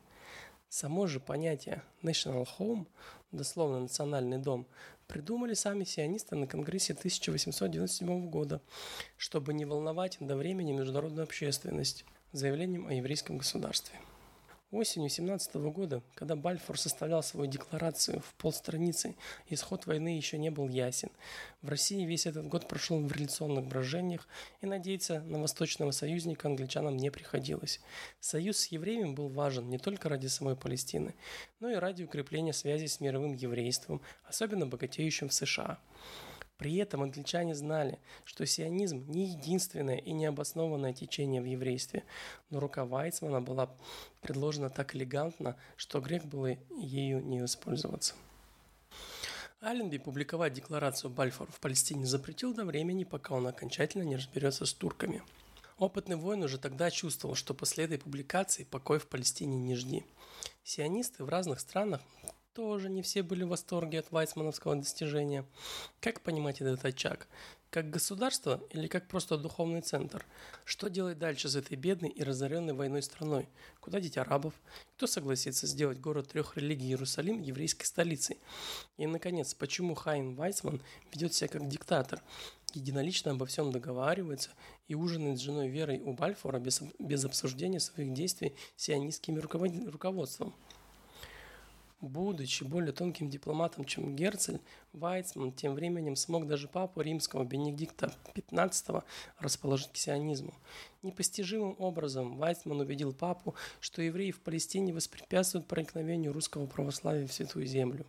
Само 0.73 1.05
же 1.05 1.19
понятие 1.19 1.83
«national 2.01 2.47
home», 2.57 2.87
дословно 3.31 3.81
«национальный 3.81 4.39
дом», 4.39 4.65
придумали 5.05 5.53
сами 5.53 5.83
сионисты 5.83 6.35
на 6.35 6.47
Конгрессе 6.47 6.93
1897 6.93 8.27
года, 8.31 8.59
чтобы 9.15 9.53
не 9.53 9.65
волновать 9.65 10.17
до 10.19 10.35
времени 10.35 10.71
международную 10.71 11.25
общественность 11.25 12.05
заявлением 12.31 12.87
о 12.87 12.93
еврейском 12.93 13.37
государстве. 13.37 13.99
Осенью 14.73 15.09
17 15.11 15.53
года, 15.71 16.01
когда 16.15 16.35
Бальфур 16.35 16.79
составлял 16.79 17.21
свою 17.21 17.45
декларацию 17.45 18.21
в 18.21 18.33
полстраницы, 18.33 19.15
исход 19.47 19.85
войны 19.85 20.17
еще 20.17 20.39
не 20.39 20.49
был 20.49 20.67
ясен. 20.67 21.11
В 21.61 21.69
России 21.69 22.03
весь 22.05 22.25
этот 22.25 22.47
год 22.47 22.67
прошел 22.67 22.99
в 22.99 23.11
революционных 23.11 23.67
брожениях, 23.67 24.27
и 24.61 24.65
надеяться 24.65 25.21
на 25.21 25.39
восточного 25.39 25.91
союзника 25.91 26.47
англичанам 26.47 26.97
не 26.97 27.11
приходилось. 27.11 27.81
Союз 28.19 28.57
с 28.57 28.67
евреями 28.71 29.13
был 29.13 29.27
важен 29.27 29.69
не 29.69 29.77
только 29.77 30.09
ради 30.09 30.25
самой 30.25 30.55
Палестины, 30.55 31.13
но 31.59 31.69
и 31.69 31.75
ради 31.75 32.01
укрепления 32.01 32.53
связи 32.53 32.87
с 32.87 32.99
мировым 32.99 33.33
еврейством, 33.33 34.01
особенно 34.25 34.65
богатеющим 34.65 35.29
в 35.29 35.33
США. 35.35 35.77
При 36.57 36.75
этом 36.75 37.01
англичане 37.03 37.55
знали, 37.55 37.99
что 38.25 38.45
сионизм 38.45 39.05
не 39.07 39.31
единственное 39.31 39.97
и 39.97 40.11
необоснованное 40.11 40.93
течение 40.93 41.41
в 41.41 41.45
еврействе, 41.45 42.03
но 42.49 42.59
рука 42.59 42.85
Вайцмана 42.85 43.41
была 43.41 43.75
предложена 44.21 44.69
так 44.69 44.95
элегантно, 44.95 45.57
что 45.75 45.99
грех 45.99 46.25
было 46.25 46.57
ею 46.77 47.25
не 47.25 47.41
воспользоваться. 47.41 48.13
Алленби 49.61 49.97
публиковать 49.97 50.53
декларацию 50.53 51.09
Бальфор 51.09 51.49
в 51.49 51.59
Палестине 51.59 52.05
запретил 52.05 52.53
до 52.53 52.65
времени, 52.65 53.05
пока 53.05 53.33
он 53.33 53.47
окончательно 53.47 54.03
не 54.03 54.17
разберется 54.17 54.65
с 54.65 54.73
турками. 54.73 55.23
Опытный 55.77 56.17
воин 56.17 56.43
уже 56.43 56.59
тогда 56.59 56.91
чувствовал, 56.91 57.35
что 57.35 57.53
после 57.53 57.85
этой 57.85 57.97
публикации 57.97 58.63
покой 58.63 58.99
в 58.99 59.07
Палестине 59.07 59.57
не 59.57 59.75
жди. 59.75 60.05
Сионисты 60.63 61.23
в 61.23 61.29
разных 61.29 61.61
странах 61.61 62.01
тоже 62.53 62.89
не 62.89 63.01
все 63.01 63.23
были 63.23 63.43
в 63.43 63.49
восторге 63.49 63.99
от 63.99 64.11
вайсмановского 64.11 64.75
достижения. 64.75 65.45
Как 65.99 66.21
понимать 66.21 66.61
этот 66.61 66.85
очаг? 66.85 67.27
Как 67.69 67.89
государство 67.89 68.61
или 68.69 68.87
как 68.87 69.07
просто 69.07 69.37
духовный 69.37 69.81
центр? 69.81 70.23
Что 70.63 70.89
делать 70.89 71.17
дальше 71.17 71.49
с 71.49 71.55
этой 71.55 71.75
бедной 71.75 72.09
и 72.09 72.21
разоренной 72.23 72.73
войной 72.73 73.01
страной? 73.01 73.49
Куда 73.79 73.99
деть 73.99 74.17
арабов? 74.17 74.53
Кто 74.95 75.07
согласится 75.07 75.65
сделать 75.65 75.99
город 75.99 76.29
трех 76.29 76.55
религий 76.55 76.89
Иерусалим 76.89 77.41
еврейской 77.41 77.85
столицей? 77.85 78.37
И, 78.97 79.07
наконец, 79.07 79.55
почему 79.55 79.95
Хайм 79.95 80.35
Вайсман 80.35 80.81
ведет 81.11 81.33
себя 81.33 81.47
как 81.47 81.67
диктатор? 81.67 82.21
единолично 82.75 83.31
обо 83.31 83.45
всем 83.45 83.71
договаривается 83.71 84.49
и 84.87 84.95
ужинает 84.95 85.37
с 85.37 85.41
женой 85.41 85.69
Верой 85.69 86.01
у 86.01 86.13
Бальфора 86.13 86.57
без, 86.57 86.81
без 86.97 87.23
обсуждения 87.23 87.79
своих 87.79 88.13
действий 88.13 88.55
сионистским 88.75 89.39
руководством. 89.39 90.55
Будучи 92.03 92.65
более 92.65 92.91
тонким 92.91 93.29
дипломатом, 93.29 93.85
чем 93.85 94.13
Герцель, 94.13 94.59
Вайцман 94.91 95.53
тем 95.53 95.73
временем 95.73 96.17
смог 96.17 96.45
даже 96.47 96.67
папу 96.67 96.99
римского 96.99 97.45
Бенедикта 97.45 98.13
XV 98.35 99.05
расположить 99.39 99.93
к 99.93 99.95
сионизму. 99.95 100.53
Непостижимым 101.01 101.77
образом 101.79 102.35
Вайцман 102.35 102.81
убедил 102.81 103.13
папу, 103.13 103.55
что 103.79 104.01
евреи 104.01 104.31
в 104.31 104.41
Палестине 104.41 104.91
воспрепятствуют 104.91 105.65
проникновению 105.65 106.33
русского 106.33 106.65
православия 106.65 107.25
в 107.25 107.31
Святую 107.31 107.65
Землю. 107.65 108.05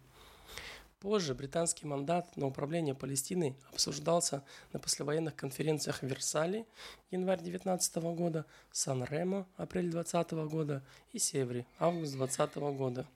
Позже 0.99 1.33
британский 1.33 1.87
мандат 1.87 2.37
на 2.37 2.47
управление 2.49 2.97
Палестиной 2.97 3.55
обсуждался 3.71 4.43
на 4.73 4.81
послевоенных 4.81 5.37
конференциях 5.37 6.01
в 6.01 6.07
Версале 6.07 6.67
январь 7.13 7.41
19 7.41 7.97
года, 8.17 8.45
Сан-Ремо 8.73 9.47
апрель 9.57 9.89
20 9.89 10.33
года 10.49 10.83
и 11.13 11.21
Севре 11.21 11.65
август 11.79 12.15
20 12.15 12.57
года 12.57 13.07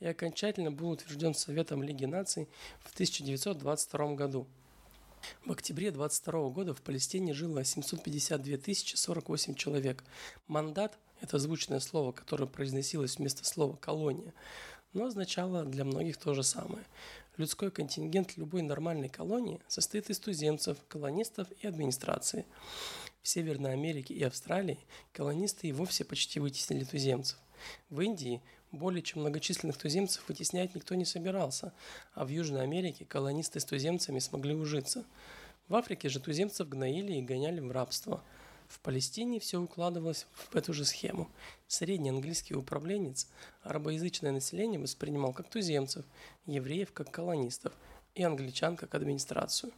и 0.00 0.06
окончательно 0.06 0.72
был 0.72 0.90
утвержден 0.90 1.34
Советом 1.34 1.82
Лиги 1.82 2.06
наций 2.06 2.48
в 2.80 2.92
1922 2.92 4.14
году. 4.14 4.46
В 5.44 5.52
октябре 5.52 5.90
22 5.90 6.48
года 6.48 6.74
в 6.74 6.80
Палестине 6.80 7.34
жило 7.34 7.62
752 7.62 8.74
048 8.74 9.54
человек. 9.54 10.02
Мандат– 10.48 10.98
это 11.20 11.38
звучное 11.38 11.80
слово, 11.80 12.12
которое 12.12 12.46
произносилось 12.46 13.18
вместо 13.18 13.44
слова 13.44 13.76
«колония», 13.76 14.32
но 14.92 15.04
означало 15.04 15.64
для 15.64 15.84
многих 15.84 16.16
то 16.16 16.34
же 16.34 16.42
самое. 16.42 16.84
Людской 17.36 17.70
контингент 17.70 18.36
любой 18.36 18.62
нормальной 18.62 19.08
колонии 19.08 19.60
состоит 19.68 20.10
из 20.10 20.18
туземцев, 20.18 20.78
колонистов 20.88 21.48
и 21.60 21.66
администрации. 21.66 22.44
В 23.22 23.28
Северной 23.28 23.74
Америке 23.74 24.14
и 24.14 24.22
Австралии 24.24 24.78
колонисты 25.12 25.68
и 25.68 25.72
вовсе 25.72 26.04
почти 26.04 26.40
вытеснили 26.40 26.84
туземцев. 26.84 27.38
В 27.88 28.00
Индии 28.00 28.42
более 28.72 29.02
чем 29.02 29.20
многочисленных 29.20 29.76
туземцев 29.76 30.28
вытеснять 30.28 30.74
никто 30.74 30.94
не 30.94 31.04
собирался, 31.04 31.72
а 32.14 32.24
в 32.24 32.28
Южной 32.28 32.62
Америке 32.62 33.04
колонисты 33.04 33.60
с 33.60 33.64
туземцами 33.64 34.18
смогли 34.18 34.54
ужиться. 34.54 35.04
В 35.68 35.74
Африке 35.74 36.08
же 36.08 36.20
туземцев 36.20 36.68
гноили 36.68 37.14
и 37.14 37.22
гоняли 37.22 37.60
в 37.60 37.70
рабство– 37.70 38.22
в 38.70 38.78
Палестине 38.78 39.40
все 39.40 39.60
укладывалось 39.60 40.28
в 40.32 40.54
эту 40.54 40.72
же 40.72 40.84
схему. 40.84 41.28
Средний 41.66 42.10
английский 42.10 42.54
управленец 42.54 43.26
арабоязычное 43.64 44.30
население 44.30 44.78
воспринимал 44.78 45.32
как 45.32 45.50
туземцев, 45.50 46.04
евреев 46.46 46.92
как 46.92 47.10
колонистов 47.10 47.72
и 48.14 48.22
англичан 48.22 48.76
как 48.76 48.94
администрацию. 48.94 49.72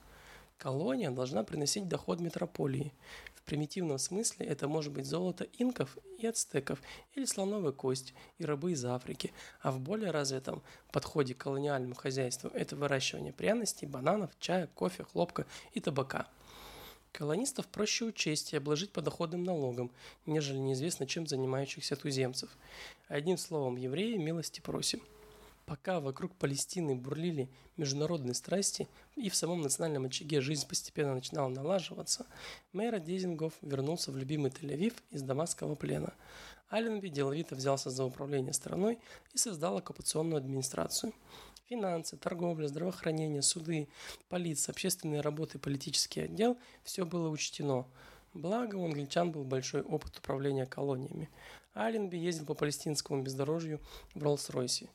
Колония 0.62 1.10
должна 1.10 1.42
приносить 1.42 1.88
доход 1.88 2.20
метрополии. 2.20 2.92
В 3.34 3.42
примитивном 3.42 3.98
смысле 3.98 4.46
это 4.46 4.68
может 4.68 4.92
быть 4.92 5.06
золото 5.06 5.48
инков 5.58 5.98
и 6.18 6.26
ацтеков 6.28 6.80
или 7.16 7.24
слоновая 7.24 7.72
кость 7.72 8.14
и 8.38 8.44
рабы 8.44 8.70
из 8.70 8.84
Африки, 8.84 9.32
а 9.60 9.72
в 9.72 9.80
более 9.80 10.12
развитом 10.12 10.62
подходе 10.92 11.34
к 11.34 11.38
колониальному 11.38 11.96
хозяйству 11.96 12.48
это 12.54 12.76
выращивание 12.76 13.32
пряностей, 13.32 13.88
бананов, 13.88 14.30
чая, 14.38 14.68
кофе, 14.68 15.02
хлопка 15.02 15.46
и 15.72 15.80
табака– 15.80 16.28
Колонистов 17.10 17.66
проще 17.66 18.06
учесть 18.06 18.54
и 18.54 18.56
обложить 18.56 18.90
подоходным 18.90 19.44
налогом, 19.44 19.90
нежели 20.24 20.56
неизвестно 20.56 21.06
чем 21.06 21.26
занимающихся 21.26 21.94
туземцев. 21.94 22.48
Одним 23.08 23.36
словом, 23.36 23.76
евреи 23.76 24.16
милости 24.16 24.60
просим. 24.60 25.02
Пока 25.72 26.00
вокруг 26.00 26.34
Палестины 26.34 26.94
бурлили 26.94 27.48
международные 27.78 28.34
страсти 28.34 28.88
и 29.16 29.30
в 29.30 29.34
самом 29.34 29.62
национальном 29.62 30.04
очаге 30.04 30.42
жизнь 30.42 30.68
постепенно 30.68 31.14
начинала 31.14 31.48
налаживаться, 31.48 32.26
мэр 32.74 33.00
Дезингов 33.00 33.54
вернулся 33.62 34.12
в 34.12 34.18
любимый 34.18 34.50
Тель-Авив 34.50 34.92
из 35.10 35.22
дамасского 35.22 35.74
плена. 35.74 36.12
Аленби 36.68 37.08
деловито 37.08 37.54
взялся 37.54 37.88
за 37.88 38.04
управление 38.04 38.52
страной 38.52 38.98
и 39.32 39.38
создал 39.38 39.78
оккупационную 39.78 40.36
администрацию. 40.36 41.14
Финансы, 41.70 42.18
торговля, 42.18 42.66
здравоохранение, 42.66 43.40
суды, 43.40 43.88
полиция, 44.28 44.74
общественные 44.74 45.22
работы, 45.22 45.58
политический 45.58 46.20
отдел– 46.20 46.58
все 46.84 47.06
было 47.06 47.30
учтено. 47.30 47.86
Благо, 48.34 48.76
у 48.76 48.84
англичан 48.84 49.32
был 49.32 49.44
большой 49.44 49.80
опыт 49.80 50.18
управления 50.18 50.66
колониями. 50.66 51.30
Аленби 51.72 52.18
ездил 52.18 52.44
по 52.44 52.52
палестинскому 52.52 53.22
бездорожью 53.22 53.80
в 54.12 54.22
Роллс-Ройсе. 54.22 54.90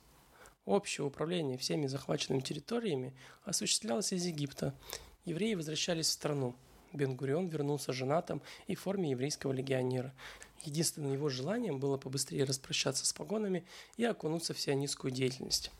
Общее 0.67 1.05
управление 1.05 1.57
всеми 1.57 1.87
захваченными 1.87 2.41
территориями 2.41 3.13
осуществлялось 3.45 4.11
из 4.11 4.25
Египта. 4.25 4.75
Евреи 5.23 5.53
возвращались 5.53 6.07
в 6.07 6.11
страну. 6.11 6.55
Бен-Гурион 6.91 7.47
вернулся 7.47 7.93
женатым 7.93 8.41
и 8.67 8.75
в 8.75 8.81
форме 8.81 9.11
еврейского 9.11 9.53
легионера. 9.53 10.13
Единственным 10.63 11.13
его 11.13 11.29
желанием 11.29 11.79
было 11.79 11.95
побыстрее 11.95 12.43
распрощаться 12.43 13.05
с 13.05 13.13
погонами 13.13 13.65
и 13.95 14.03
окунуться 14.03 14.53
в 14.53 14.59
сионистскую 14.59 15.09
деятельность. 15.09 15.71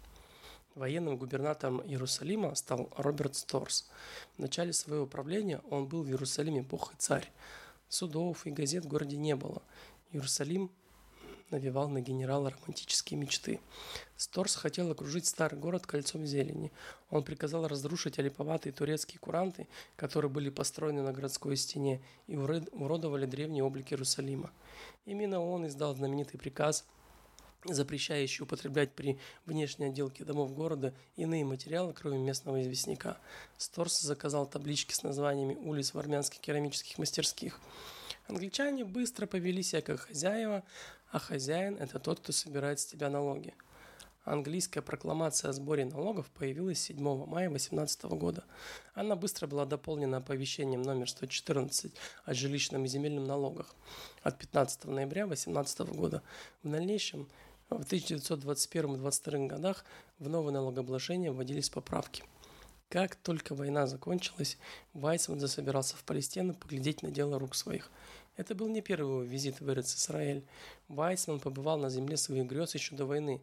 Военным 0.73 1.17
губернатором 1.17 1.81
Иерусалима 1.81 2.55
стал 2.55 2.89
Роберт 2.95 3.35
Сторс. 3.35 3.89
В 4.37 4.39
начале 4.39 4.71
своего 4.71 5.05
правления 5.05 5.59
он 5.69 5.87
был 5.87 6.03
в 6.03 6.07
Иерусалиме 6.07 6.61
бог 6.61 6.93
и 6.93 6.95
царь. 6.97 7.29
Судов 7.89 8.47
и 8.47 8.51
газет 8.51 8.85
в 8.85 8.87
городе 8.87 9.17
не 9.17 9.35
было. 9.35 9.61
Иерусалим 10.13 10.71
навевал 11.51 11.89
на 11.89 12.01
генерала 12.01 12.49
романтические 12.49 13.19
мечты. 13.19 13.59
Сторс 14.15 14.55
хотел 14.55 14.91
окружить 14.91 15.25
старый 15.25 15.59
город 15.59 15.85
кольцом 15.85 16.25
зелени. 16.25 16.71
Он 17.09 17.23
приказал 17.23 17.67
разрушить 17.67 18.19
олиповатые 18.19 18.73
турецкие 18.73 19.19
куранты, 19.19 19.67
которые 19.95 20.29
были 20.29 20.49
построены 20.49 21.01
на 21.01 21.13
городской 21.13 21.55
стене 21.57 22.01
и 22.27 22.35
уродовали 22.35 23.25
древний 23.25 23.61
облик 23.61 23.91
Иерусалима. 23.91 24.51
Именно 25.05 25.41
он 25.41 25.67
издал 25.67 25.95
знаменитый 25.95 26.39
приказ– 26.39 26.85
запрещающий 27.73 28.43
употреблять 28.43 28.93
при 28.93 29.17
внешней 29.45 29.87
отделке 29.87 30.23
домов 30.23 30.53
города 30.53 30.93
иные 31.15 31.45
материалы, 31.45 31.93
кроме 31.93 32.17
местного 32.17 32.61
известняка. 32.61 33.17
Сторс 33.57 33.99
заказал 33.99 34.47
таблички 34.47 34.93
с 34.93 35.03
названиями 35.03 35.55
улиц 35.55 35.93
в 35.93 35.99
армянских 35.99 36.39
керамических 36.39 36.97
мастерских. 36.97 37.59
Англичане 38.27 38.83
быстро 38.83 39.25
повели 39.25 39.63
себя 39.63 39.81
как 39.81 40.01
хозяева, 40.01 40.63
а 41.11 41.19
хозяин– 41.19 41.75
это 41.79 41.99
тот, 41.99 42.19
кто 42.19 42.31
собирает 42.31 42.79
с 42.79 42.85
тебя 42.85 43.09
налоги. 43.09 43.53
Английская 44.27 44.81
прокламация 44.81 45.51
о 45.51 45.53
сборе 45.53 45.85
налогов 45.85 46.29
появилась 46.31 46.81
7 46.81 47.25
мая 47.27 47.49
18 47.49 48.03
года. 48.05 48.43
Она 48.93 49.15
быстро 49.15 49.47
была 49.47 49.65
дополнена 49.65 50.17
оповещением 50.17 50.81
номер 50.81 51.09
114 51.09 51.93
о 52.25 52.33
жилищном 52.33 52.83
и 52.83 52.87
земельном 52.89 53.23
налогах 53.23 53.73
от 54.23 54.37
15 54.37 54.83
ноября 54.85 55.27
18 55.27 55.79
года. 55.95 56.23
В 56.61 56.69
дальнейшем 56.69 57.29
в 57.69 57.81
1921-22 57.81 59.47
годах 59.47 59.85
в 60.19 60.27
новое 60.27 60.51
налогообложение 60.51 61.31
вводились 61.31 61.69
поправки. 61.69 62.25
Как 62.89 63.15
только 63.15 63.55
война 63.55 63.87
закончилась, 63.87 64.57
Вайсман 64.93 65.39
засобирался 65.39 65.95
в 65.95 66.03
Палестину 66.03 66.53
поглядеть 66.53 67.01
на 67.01 67.11
дело 67.11 67.39
рук 67.39 67.55
своих. 67.55 67.91
Это 68.37 68.53
был 68.53 68.69
не 68.69 68.81
первый 68.81 69.09
его 69.09 69.23
визит 69.23 69.59
в 69.59 69.69
Эрец-Исраэль. 69.69 70.45
Вайсман 70.87 71.39
побывал 71.39 71.79
на 71.79 71.89
земле 71.89 72.17
своих 72.17 72.45
грез 72.45 72.75
еще 72.75 72.95
до 72.95 73.05
войны. 73.05 73.41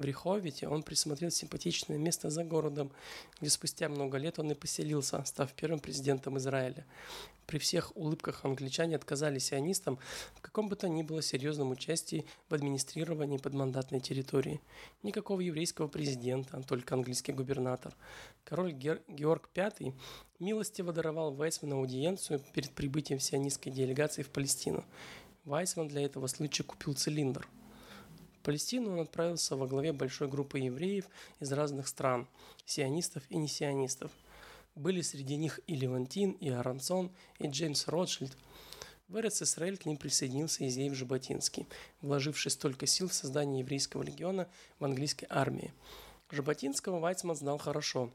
В 0.00 0.04
Риховите 0.04 0.66
он 0.66 0.82
присмотрел 0.82 1.30
симпатичное 1.30 1.98
место 1.98 2.30
за 2.30 2.42
городом, 2.42 2.90
где 3.38 3.50
спустя 3.50 3.86
много 3.90 4.16
лет 4.16 4.38
он 4.38 4.50
и 4.50 4.54
поселился, 4.54 5.22
став 5.26 5.52
первым 5.52 5.78
президентом 5.78 6.38
Израиля. 6.38 6.86
При 7.46 7.58
всех 7.58 7.94
улыбках 7.94 8.46
англичане 8.46 8.96
отказали 8.96 9.38
сионистам 9.38 9.98
в 10.36 10.40
каком 10.40 10.70
бы 10.70 10.76
то 10.76 10.88
ни 10.88 11.02
было 11.02 11.20
серьезном 11.20 11.72
участии 11.72 12.24
в 12.48 12.54
администрировании 12.54 13.36
подмандатной 13.36 14.00
территории. 14.00 14.62
Никакого 15.02 15.42
еврейского 15.42 15.86
президента, 15.86 16.62
только 16.62 16.94
английский 16.94 17.32
губернатор. 17.32 17.94
Король 18.44 18.72
Гер- 18.72 19.02
Георг 19.06 19.50
V 19.54 19.92
милостиво 20.38 20.94
даровал 20.94 21.34
Вайсману 21.34 21.76
аудиенцию 21.76 22.40
перед 22.54 22.70
прибытием 22.70 23.20
сионистской 23.20 23.70
делегации 23.70 24.22
в 24.22 24.30
Палестину. 24.30 24.82
Вайсман 25.44 25.88
для 25.88 26.00
этого 26.00 26.26
случая 26.26 26.62
купил 26.62 26.94
цилиндр– 26.94 27.46
Палестину 28.42 28.92
он 28.92 29.00
отправился 29.00 29.56
во 29.56 29.66
главе 29.66 29.92
большой 29.92 30.28
группы 30.28 30.58
евреев 30.58 31.06
из 31.40 31.52
разных 31.52 31.88
стран, 31.88 32.26
сионистов 32.64 33.22
и 33.28 33.36
несионистов. 33.36 34.10
Были 34.74 35.02
среди 35.02 35.36
них 35.36 35.60
и 35.66 35.74
Левантин, 35.74 36.32
и 36.32 36.48
Арансон, 36.48 37.10
и 37.38 37.48
Джеймс 37.48 37.88
Ротшильд. 37.88 38.36
В 39.08 39.16
Эрец-Исраэль 39.16 39.76
к 39.76 39.86
ним 39.86 39.96
присоединился 39.96 40.66
Изеев 40.68 40.94
Жаботинский, 40.94 41.66
вложивший 42.00 42.52
столько 42.52 42.86
сил 42.86 43.08
в 43.08 43.14
создание 43.14 43.60
еврейского 43.60 44.02
легиона 44.02 44.48
в 44.78 44.84
английской 44.84 45.26
армии. 45.28 45.74
Жаботинского 46.30 47.00
Вайцман 47.00 47.34
знал 47.34 47.58
хорошо. 47.58 48.10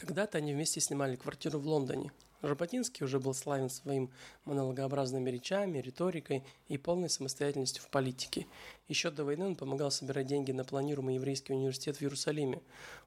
Когда-то 0.00 0.38
они 0.38 0.54
вместе 0.54 0.80
снимали 0.80 1.14
квартиру 1.16 1.58
в 1.58 1.66
Лондоне, 1.66 2.10
Жаботинский 2.40 3.04
уже 3.04 3.20
был 3.20 3.34
славен 3.34 3.68
своим 3.68 4.08
монологообразными 4.46 5.28
речами, 5.28 5.78
риторикой 5.78 6.42
и 6.68 6.78
полной 6.78 7.10
самостоятельностью 7.10 7.82
в 7.82 7.90
политике. 7.90 8.46
Еще 8.88 9.10
до 9.10 9.24
войны 9.24 9.44
он 9.48 9.56
помогал 9.56 9.90
собирать 9.90 10.26
деньги 10.26 10.52
на 10.52 10.64
планируемый 10.64 11.16
еврейский 11.16 11.52
университет 11.52 11.98
в 11.98 12.02
Иерусалиме. 12.02 12.62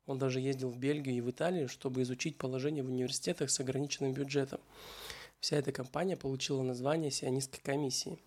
Он 0.05 0.19
даже 0.19 0.39
ездил 0.39 0.69
в 0.69 0.77
Бельгию 0.77 1.15
и 1.15 1.21
в 1.21 1.31
Италию, 1.31 1.67
чтобы 1.67 2.03
изучить 2.03 2.37
положение 2.37 2.83
в 2.83 2.89
университетах 2.89 3.49
с 3.49 3.59
ограниченным 3.59 4.13
бюджетом. 4.13 4.59
Вся 5.39 5.57
эта 5.57 5.71
кампания 5.71 6.15
получила 6.15 6.61
название 6.61 7.09
сионистской 7.09 7.59
комиссии. 7.63 8.19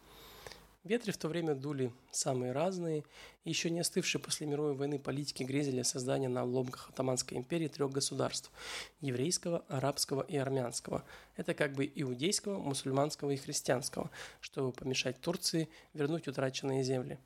Ветры 0.86 1.10
в 1.10 1.16
то 1.16 1.26
время 1.26 1.56
дули 1.56 1.92
самые 2.12 2.52
разные, 2.52 3.02
еще 3.44 3.70
не 3.70 3.80
остывшие 3.80 4.22
после 4.22 4.46
мировой 4.46 4.74
войны 4.74 5.00
политики 5.00 5.42
грезили 5.42 5.82
создание 5.82 6.28
на 6.28 6.42
обломках 6.42 6.90
Отоманской 6.90 7.36
империи 7.36 7.66
трех 7.66 7.90
государств– 7.90 8.52
еврейского, 9.00 9.64
арабского 9.66 10.22
и 10.22 10.36
армянского. 10.36 11.02
Это 11.34 11.54
как 11.54 11.72
бы 11.72 11.90
иудейского, 11.92 12.60
мусульманского 12.60 13.32
и 13.32 13.36
христианского, 13.36 14.12
чтобы 14.40 14.70
помешать 14.70 15.20
Турции 15.20 15.68
вернуть 15.92 16.28
утраченные 16.28 16.84
земли. 16.84 17.18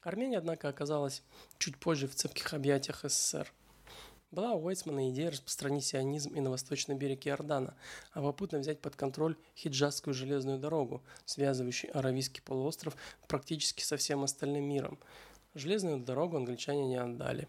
Армения, 0.00 0.38
однако, 0.38 0.70
оказалась 0.70 1.22
чуть 1.58 1.76
позже 1.76 2.08
в 2.08 2.14
цепких 2.14 2.54
объятиях 2.54 3.02
СССР– 3.04 3.52
была 4.32 4.54
у 4.54 4.64
Уэйцмана 4.64 5.10
идея 5.10 5.30
распространить 5.30 5.84
сионизм 5.84 6.34
и 6.34 6.40
на 6.40 6.50
восточный 6.50 6.94
берег 6.94 7.26
Иордана, 7.26 7.74
а 8.12 8.22
попутно 8.22 8.58
взять 8.58 8.80
под 8.80 8.96
контроль 8.96 9.36
хиджазскую 9.56 10.14
железную 10.14 10.58
дорогу, 10.58 11.02
связывающую 11.26 11.96
Аравийский 11.96 12.42
полуостров 12.42 12.96
практически 13.28 13.82
со 13.82 13.96
всем 13.98 14.24
остальным 14.24 14.64
миром. 14.64 14.98
Железную 15.54 15.98
дорогу 15.98 16.38
англичане 16.38 16.86
не 16.86 16.96
отдали. 16.96 17.46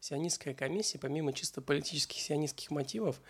Сионистская 0.00 0.54
комиссия, 0.54 0.98
помимо 0.98 1.32
чисто 1.32 1.60
политических 1.60 2.18
сионистских 2.20 2.70
мотивов, 2.70 3.20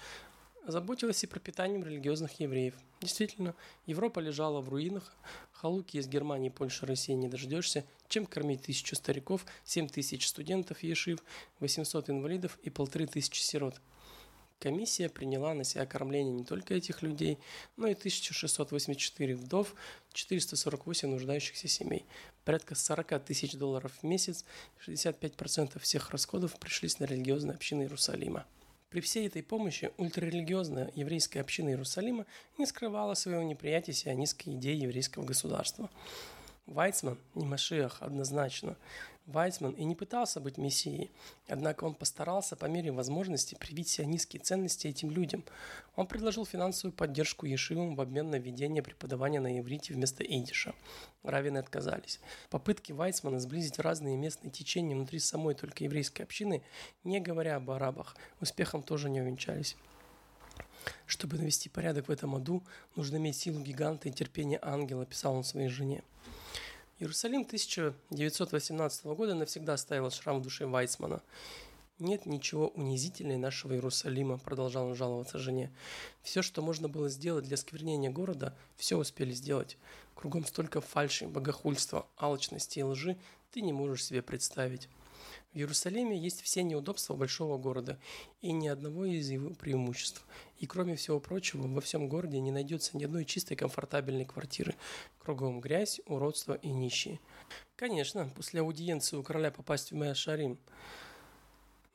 заботилась 0.70 1.24
и 1.24 1.26
пропитанием 1.26 1.82
религиозных 1.82 2.38
евреев. 2.40 2.74
Действительно, 3.00 3.54
Европа 3.86 4.20
лежала 4.20 4.60
в 4.60 4.68
руинах, 4.68 5.12
халуки 5.52 5.96
из 5.96 6.06
Германии, 6.06 6.50
Польши, 6.50 6.86
России 6.86 7.12
не 7.12 7.28
дождешься, 7.28 7.84
чем 8.08 8.26
кормить 8.26 8.62
тысячу 8.62 8.94
стариков, 8.94 9.44
семь 9.64 9.88
тысяч 9.88 10.28
студентов 10.28 10.82
ешив, 10.82 11.22
800 11.60 12.10
инвалидов 12.10 12.58
и 12.62 12.70
полторы 12.70 13.06
тысячи 13.06 13.40
сирот. 13.40 13.80
Комиссия 14.58 15.08
приняла 15.08 15.54
на 15.54 15.62
себя 15.62 15.86
кормление 15.86 16.32
не 16.32 16.44
только 16.44 16.74
этих 16.74 17.00
людей, 17.02 17.38
но 17.76 17.86
и 17.86 17.92
1684 17.92 19.36
вдов, 19.36 19.74
448 20.12 21.08
нуждающихся 21.08 21.68
семей. 21.68 22.04
Порядка 22.44 22.74
40 22.74 23.24
тысяч 23.24 23.52
долларов 23.52 23.92
в 24.00 24.02
месяц, 24.02 24.44
65% 24.84 25.78
всех 25.78 26.10
расходов 26.10 26.58
пришлись 26.58 26.98
на 26.98 27.04
религиозные 27.04 27.54
общины 27.54 27.82
Иерусалима. 27.82 28.46
При 28.90 29.00
всей 29.00 29.26
этой 29.26 29.42
помощи 29.42 29.90
ультрарелигиозная 29.98 30.90
еврейская 30.94 31.40
община 31.40 31.68
Иерусалима 31.68 32.24
не 32.56 32.64
скрывала 32.64 33.12
своего 33.12 33.42
неприятия 33.42 33.92
сионистской 33.92 34.54
идеи 34.54 34.76
еврейского 34.76 35.24
государства. 35.24 35.90
Вайцман 36.64 37.18
не 37.34 37.44
Машиах 37.44 37.98
однозначно. 38.00 38.76
Вайцман 39.28 39.72
и 39.72 39.84
не 39.84 39.94
пытался 39.94 40.40
быть 40.40 40.56
мессией, 40.56 41.10
однако 41.48 41.84
он 41.84 41.94
постарался 41.94 42.56
по 42.56 42.64
мере 42.64 42.90
возможности 42.90 43.54
привить 43.54 43.88
сионистские 43.88 44.42
ценности 44.42 44.86
этим 44.86 45.10
людям. 45.10 45.44
Он 45.96 46.06
предложил 46.06 46.46
финансовую 46.46 46.94
поддержку 46.94 47.44
Ешивам 47.44 47.94
в 47.94 48.00
обмен 48.00 48.30
на 48.30 48.36
введение 48.36 48.82
преподавания 48.82 49.40
на 49.40 49.58
иврите 49.58 49.92
вместо 49.92 50.24
идиша. 50.24 50.74
Равины 51.22 51.58
отказались. 51.58 52.20
Попытки 52.48 52.92
Вайцмана 52.92 53.38
сблизить 53.38 53.78
разные 53.78 54.16
местные 54.16 54.50
течения 54.50 54.96
внутри 54.96 55.18
самой 55.18 55.54
только 55.54 55.84
еврейской 55.84 56.22
общины, 56.22 56.62
не 57.04 57.20
говоря 57.20 57.56
об 57.56 57.70
арабах, 57.70 58.16
успехом 58.40 58.82
тоже 58.82 59.10
не 59.10 59.20
увенчались. 59.20 59.76
Чтобы 61.04 61.36
навести 61.36 61.68
порядок 61.68 62.08
в 62.08 62.10
этом 62.10 62.34
аду, 62.34 62.62
нужно 62.96 63.16
иметь 63.16 63.36
силу 63.36 63.60
гиганта 63.60 64.08
и 64.08 64.12
терпение 64.12 64.58
ангела, 64.62 65.04
писал 65.04 65.34
он 65.34 65.44
своей 65.44 65.68
жене. 65.68 66.02
Иерусалим 67.00 67.42
1918 67.42 69.04
года 69.04 69.34
навсегда 69.34 69.74
оставил 69.74 70.10
шрам 70.10 70.40
в 70.40 70.42
душе 70.42 70.66
Вайсмана. 70.66 71.22
«Нет 72.00 72.26
ничего 72.26 72.68
унизительнее 72.68 73.38
нашего 73.38 73.74
Иерусалима»,– 73.74 74.38
продолжал 74.44 74.88
он 74.88 74.96
жаловаться 74.96 75.38
жене. 75.38 75.70
«Все, 76.22 76.42
что 76.42 76.60
можно 76.60 76.88
было 76.88 77.08
сделать 77.08 77.44
для 77.44 77.56
сквернения 77.56 78.10
города, 78.10 78.52
все 78.76 78.96
успели 78.96 79.30
сделать. 79.30 79.76
Кругом 80.16 80.44
столько 80.44 80.80
фальши, 80.80 81.28
богохульства, 81.28 82.04
алчности 82.16 82.80
и 82.80 82.82
лжи 82.82 83.16
ты 83.52 83.60
не 83.60 83.72
можешь 83.72 84.04
себе 84.04 84.20
представить». 84.20 84.88
В 85.52 85.56
Иерусалиме 85.56 86.16
есть 86.18 86.42
все 86.42 86.62
неудобства 86.62 87.14
большого 87.14 87.56
города 87.56 87.98
и 88.42 88.52
ни 88.52 88.68
одного 88.68 89.06
из 89.06 89.30
его 89.30 89.54
преимуществ. 89.54 90.26
И 90.58 90.66
кроме 90.66 90.94
всего 90.94 91.20
прочего, 91.20 91.66
во 91.66 91.80
всем 91.80 92.08
городе 92.08 92.38
не 92.38 92.50
найдется 92.50 92.96
ни 92.98 93.04
одной 93.04 93.24
чистой 93.24 93.56
комфортабельной 93.56 94.26
квартиры. 94.26 94.74
Кругом 95.18 95.60
грязь, 95.60 96.00
уродство 96.06 96.52
и 96.54 96.68
нищие. 96.68 97.18
Конечно, 97.76 98.30
после 98.36 98.60
аудиенции 98.60 99.16
у 99.16 99.22
короля 99.22 99.50
попасть 99.50 99.90
в 99.90 99.94
Мэр 99.94 100.14
Шарим 100.14 100.58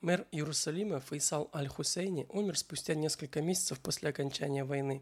Мэр 0.03 0.27
Иерусалима 0.31 0.99
Фейсал 0.99 1.49
Аль-Хусейни 1.53 2.25
умер 2.27 2.57
спустя 2.57 2.93
несколько 2.93 3.41
месяцев 3.41 3.79
после 3.79 4.09
окончания 4.09 4.65
войны. 4.65 5.01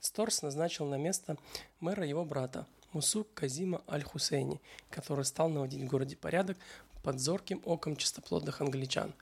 Сторс 0.00 0.42
назначил 0.42 0.86
на 0.86 0.96
место 0.96 1.36
мэра 1.78 2.04
его 2.04 2.24
брата 2.24 2.66
Мусук 2.92 3.32
Казима 3.32 3.84
Аль-Хусейни, 3.88 4.60
который 4.90 5.24
стал 5.24 5.50
наводить 5.50 5.82
в 5.82 5.86
городе 5.86 6.16
порядок 6.16 6.56
под 7.02 7.20
зорким 7.20 7.62
оком 7.64 7.96
чистоплотных 7.96 8.60
англичан. 8.60 9.14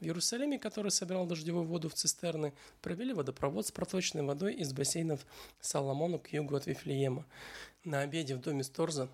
В 0.00 0.04
Иерусалиме, 0.04 0.58
который 0.58 0.92
собирал 0.92 1.26
дождевую 1.26 1.64
воду 1.64 1.88
в 1.88 1.94
цистерны, 1.94 2.52
провели 2.82 3.12
водопровод 3.12 3.66
с 3.66 3.72
проточной 3.72 4.22
водой 4.22 4.54
из 4.54 4.72
бассейнов 4.72 5.26
Соломона 5.60 6.18
к 6.18 6.32
югу 6.32 6.54
от 6.54 6.66
Вифлеема. 6.66 7.26
На 7.82 8.00
обеде 8.00 8.36
в 8.36 8.40
доме 8.40 8.62
Сторза 8.62 9.08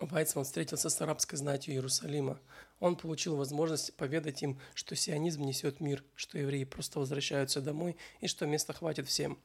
Вайцман 0.00 0.44
встретился 0.44 0.90
с 0.90 1.00
арабской 1.00 1.36
знатью 1.36 1.74
Иерусалима. 1.74 2.38
Он 2.78 2.94
получил 2.94 3.36
возможность 3.36 3.94
поведать 3.94 4.42
им, 4.42 4.60
что 4.74 4.94
сионизм 4.94 5.42
несет 5.42 5.80
мир, 5.80 6.04
что 6.14 6.38
евреи 6.38 6.64
просто 6.64 7.00
возвращаются 7.00 7.60
домой 7.60 7.96
и 8.20 8.28
что 8.28 8.46
места 8.46 8.72
хватит 8.74 9.08
всем. 9.08 9.38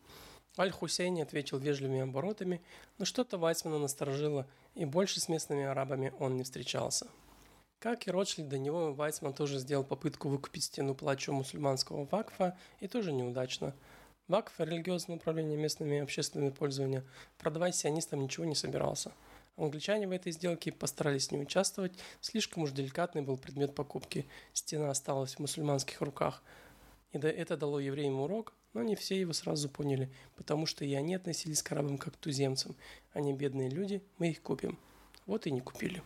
Аль-Хусейни 0.58 1.22
ответил 1.22 1.58
вежливыми 1.58 2.02
оборотами, 2.02 2.62
но 3.00 3.06
что-то 3.06 3.38
Вайцмана 3.38 3.80
насторожило, 3.80 4.46
и 4.76 4.86
больше 4.86 5.20
с 5.20 5.28
местными 5.28 5.64
арабами 5.64 6.14
он 6.20 6.38
не 6.38 6.44
встречался. 6.44 7.08
Как 7.84 8.08
и 8.08 8.12
Ротшильд, 8.12 8.48
до 8.48 8.58
него 8.58 8.94
Вайцман 8.94 9.34
тоже 9.34 9.60
сделал 9.60 9.84
попытку 9.84 10.30
выкупить 10.30 10.64
стену 10.64 10.96
плачу 10.96 11.34
мусульманского 11.34 12.06
вакфа, 12.06 12.58
и 12.80 12.88
тоже 12.88 13.12
неудачно. 13.12 13.76
Вакф, 14.30 14.54
религиозное 14.58 15.18
управление 15.18 15.58
местными 15.58 16.00
общественными 16.00 16.52
пользования, 16.52 17.04
продавать 17.38 17.76
сионистам 17.76 18.22
ничего 18.22 18.46
не 18.46 18.56
собирался. 18.56 19.12
Англичане 19.58 20.08
в 20.08 20.12
этой 20.12 20.32
сделке 20.32 20.72
постарались 20.72 21.32
не 21.32 21.40
участвовать, 21.40 21.92
слишком 22.22 22.64
уж 22.64 22.72
деликатный 22.72 23.22
был 23.22 23.36
предмет 23.36 23.76
покупки. 23.76 24.26
Стена 24.54 24.90
осталась 24.90 25.36
в 25.36 25.40
мусульманских 25.40 26.00
руках. 26.00 26.42
И 27.12 27.18
это 27.18 27.58
дало 27.58 27.82
евреям 27.82 28.22
урок, 28.22 28.54
но 28.72 28.82
не 28.82 28.96
все 28.96 29.20
его 29.20 29.34
сразу 29.34 29.68
поняли, 29.68 30.10
потому 30.38 30.68
что 30.68 30.86
и 30.86 30.94
они 30.94 31.16
относились 31.16 31.62
к 31.62 31.70
арабам 31.74 31.98
как 31.98 32.14
к 32.14 32.18
туземцам. 32.18 32.78
Они 33.12 33.34
бедные 33.34 33.68
люди, 33.68 34.02
мы 34.20 34.30
их 34.30 34.42
купим. 34.42 34.80
Вот 35.26 35.48
и 35.48 35.52
не 35.52 35.60
купили. 35.60 36.02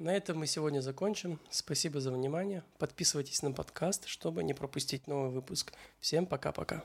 На 0.00 0.16
этом 0.16 0.38
мы 0.38 0.46
сегодня 0.46 0.80
закончим. 0.80 1.38
Спасибо 1.50 2.00
за 2.00 2.10
внимание. 2.10 2.62
Подписывайтесь 2.78 3.42
на 3.42 3.52
подкаст, 3.52 4.06
чтобы 4.06 4.42
не 4.42 4.54
пропустить 4.54 5.06
новый 5.06 5.30
выпуск. 5.30 5.74
Всем 6.00 6.24
пока-пока. 6.24 6.82